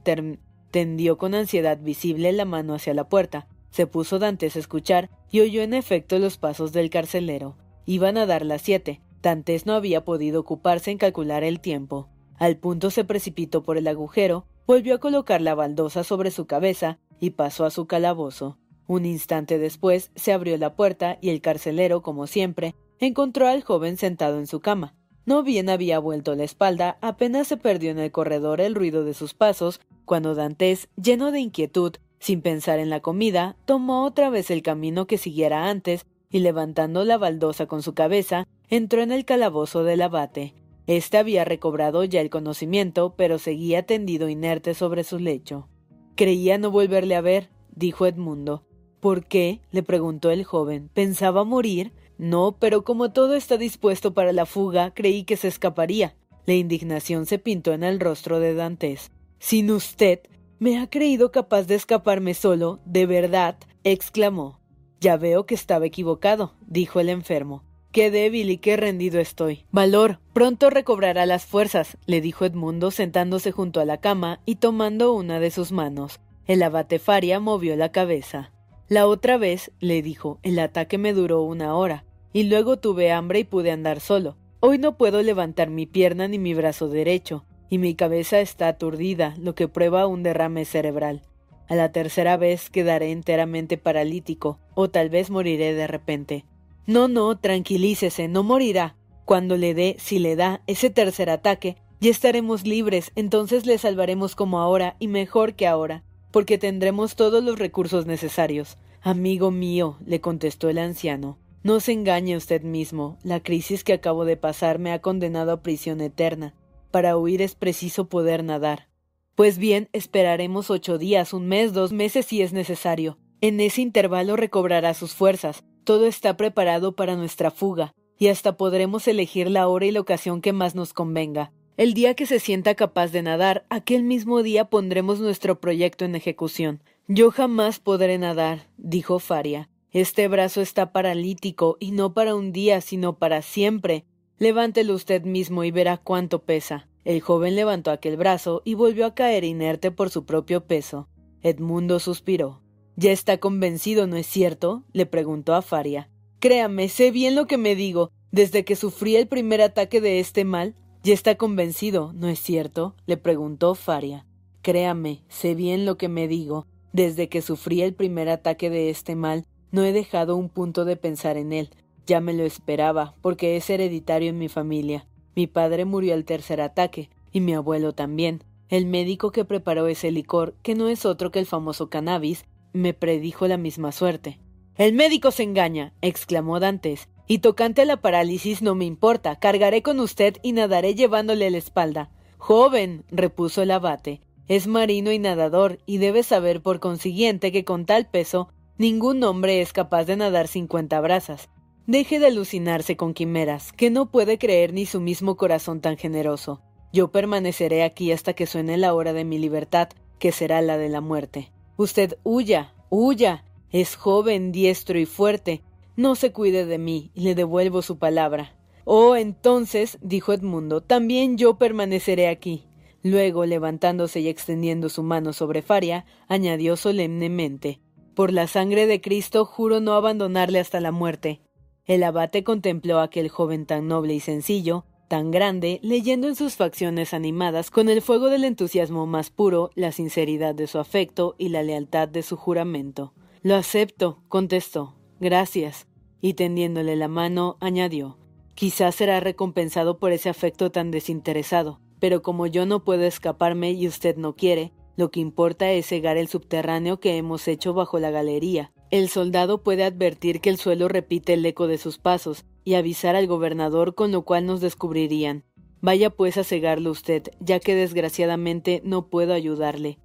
[0.72, 3.50] tendió con ansiedad visible la mano hacia la puerta.
[3.70, 7.58] Se puso Dantes a escuchar y oyó en efecto los pasos del carcelero.
[7.86, 9.02] Iban a dar las siete.
[9.22, 12.08] Dantes no había podido ocuparse en calcular el tiempo.
[12.38, 16.98] Al punto se precipitó por el agujero, volvió a colocar la baldosa sobre su cabeza
[17.20, 18.58] y pasó a su calabozo.
[18.88, 23.98] Un instante después se abrió la puerta y el carcelero, como siempre, encontró al joven
[23.98, 24.96] sentado en su cama.
[25.26, 29.14] No bien había vuelto la espalda, apenas se perdió en el corredor el ruido de
[29.14, 34.52] sus pasos, cuando Dantes, lleno de inquietud, sin pensar en la comida, tomó otra vez
[34.52, 39.26] el camino que siguiera antes, y levantando la baldosa con su cabeza, entró en el
[39.26, 40.54] calabozo del abate.
[40.88, 45.68] Este había recobrado ya el conocimiento, pero seguía tendido inerte sobre su lecho.
[46.16, 48.64] Creía no volverle a ver, dijo Edmundo.
[49.00, 49.62] ¿Por qué?
[49.72, 50.90] le preguntó el joven.
[50.94, 51.94] ¿Pensaba morir?
[52.18, 56.16] No, pero como todo está dispuesto para la fuga, creí que se escaparía.
[56.46, 59.12] La indignación se pintó en el rostro de Dantes.
[59.40, 60.22] Sin usted,
[60.60, 62.80] ¿me ha creído capaz de escaparme solo?
[62.86, 63.58] ¿De verdad?
[63.84, 64.60] exclamó.
[65.02, 67.64] Ya veo que estaba equivocado, dijo el enfermo.
[67.92, 69.66] Qué débil y qué rendido estoy.
[69.72, 75.14] Valor, pronto recobrará las fuerzas, le dijo Edmundo sentándose junto a la cama y tomando
[75.14, 76.20] una de sus manos.
[76.46, 78.52] El abate Faria movió la cabeza.
[78.88, 82.05] La otra vez, le dijo, el ataque me duró una hora,
[82.36, 84.36] y luego tuve hambre y pude andar solo.
[84.60, 89.36] Hoy no puedo levantar mi pierna ni mi brazo derecho, y mi cabeza está aturdida,
[89.40, 91.22] lo que prueba un derrame cerebral.
[91.70, 96.44] A la tercera vez quedaré enteramente paralítico, o tal vez moriré de repente.
[96.86, 98.98] No, no, tranquilícese, no morirá.
[99.24, 104.36] Cuando le dé, si le da, ese tercer ataque, ya estaremos libres, entonces le salvaremos
[104.36, 106.04] como ahora y mejor que ahora
[106.36, 108.78] porque tendremos todos los recursos necesarios.
[109.02, 113.18] Amigo mío, le contestó el anciano, no se engañe usted mismo.
[113.24, 116.54] La crisis que acabo de pasar me ha condenado a prisión eterna.
[116.92, 118.88] Para huir es preciso poder nadar.
[119.34, 123.18] Pues bien, esperaremos ocho días, un mes, dos meses si es necesario.
[123.42, 125.64] En ese intervalo recobrará sus fuerzas.
[125.86, 130.42] Todo está preparado para nuestra fuga, y hasta podremos elegir la hora y la ocasión
[130.42, 131.52] que más nos convenga.
[131.78, 136.14] El día que se sienta capaz de nadar, aquel mismo día pondremos nuestro proyecto en
[136.14, 136.84] ejecución.
[137.08, 139.68] Yo jamás podré nadar, dijo Faria.
[139.96, 144.04] Este brazo está paralítico, y no para un día, sino para siempre.
[144.40, 146.90] Levántelo usted mismo y verá cuánto pesa.
[147.06, 151.08] El joven levantó aquel brazo y volvió a caer inerte por su propio peso.
[151.44, 152.62] Edmundo suspiró.
[152.98, 154.84] ¿Ya está convencido, no es cierto?
[154.92, 156.10] le preguntó a Faria.
[156.42, 158.12] Créame, sé bien lo que me digo.
[158.34, 162.98] Desde que sufrí el primer ataque de este mal, ¿Ya está convencido, no es cierto?
[163.06, 164.26] le preguntó Faria.
[164.62, 166.68] Créame, sé bien lo que me digo.
[166.92, 169.46] Desde que sufrí el primer ataque de este mal,
[169.76, 171.70] no he dejado un punto de pensar en él.
[172.08, 175.06] Ya me lo esperaba, porque es hereditario en mi familia.
[175.36, 178.42] Mi padre murió al tercer ataque, y mi abuelo también.
[178.70, 182.94] El médico que preparó ese licor, que no es otro que el famoso cannabis, me
[182.94, 184.40] predijo la misma suerte.
[184.78, 187.10] El médico se engaña, exclamó Dantes.
[187.28, 191.58] Y tocante a la parálisis no me importa, cargaré con usted y nadaré llevándole la
[191.58, 192.12] espalda.
[192.38, 197.86] Joven, repuso el abate, es marino y nadador, y debe saber por consiguiente que con
[197.86, 198.48] tal peso
[198.78, 201.50] ningún hombre es capaz de nadar cincuenta brazas.
[201.88, 206.62] Deje de alucinarse con quimeras, que no puede creer ni su mismo corazón tan generoso.
[206.92, 210.90] Yo permaneceré aquí hasta que suene la hora de mi libertad, que será la de
[210.90, 211.52] la muerte.
[211.78, 213.44] Usted huya, huya.
[213.72, 215.62] Es joven, diestro y fuerte,
[215.98, 218.56] no se cuide de mí, le devuelvo su palabra.
[218.86, 222.68] Oh, entonces, dijo Edmundo, también yo permaneceré aquí.
[223.04, 227.82] Luego, levantándose y extendiendo su mano sobre Faria, añadió solemnemente
[228.16, 231.42] Por la sangre de Cristo juro no abandonarle hasta la muerte.
[231.86, 236.56] El abate contempló a aquel joven tan noble y sencillo, tan grande, leyendo en sus
[236.56, 241.50] facciones animadas, con el fuego del entusiasmo más puro, la sinceridad de su afecto y
[241.50, 243.14] la lealtad de su juramento.
[243.42, 244.96] Lo acepto, contestó.
[245.20, 245.86] Gracias.
[246.22, 248.18] Y tendiéndole la mano, añadió
[248.56, 253.86] Quizás será recompensado por ese afecto tan desinteresado, pero como yo no puedo escaparme y
[253.86, 258.12] usted no quiere, lo que importa es cegar el subterráneo que hemos hecho bajo la
[258.12, 258.72] galería.
[258.92, 263.16] El soldado puede advertir que el suelo repite el eco de sus pasos y avisar
[263.16, 265.44] al gobernador con lo cual nos descubrirían.
[265.82, 270.00] Vaya pues a cegarlo usted, ya que desgraciadamente no puedo ayudarle.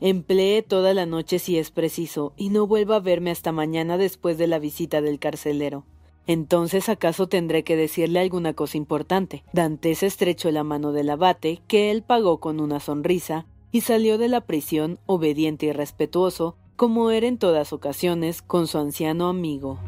[0.00, 4.36] Emplee toda la noche si es preciso, y no vuelva a verme hasta mañana después
[4.38, 5.86] de la visita del carcelero.
[6.26, 9.44] Entonces acaso tendré que decirle alguna cosa importante.
[9.52, 14.28] Dantes estrechó la mano del abate, que él pagó con una sonrisa, y salió de
[14.28, 19.80] la prisión obediente y respetuoso, como era en todas ocasiones con su anciano amigo.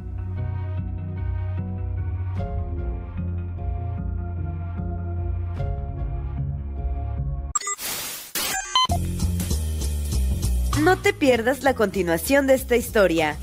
[10.83, 13.37] No te pierdas la continuación de esta historia.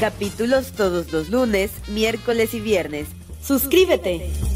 [0.00, 3.08] Capítulos todos los lunes, miércoles y viernes.
[3.40, 4.55] Suscríbete.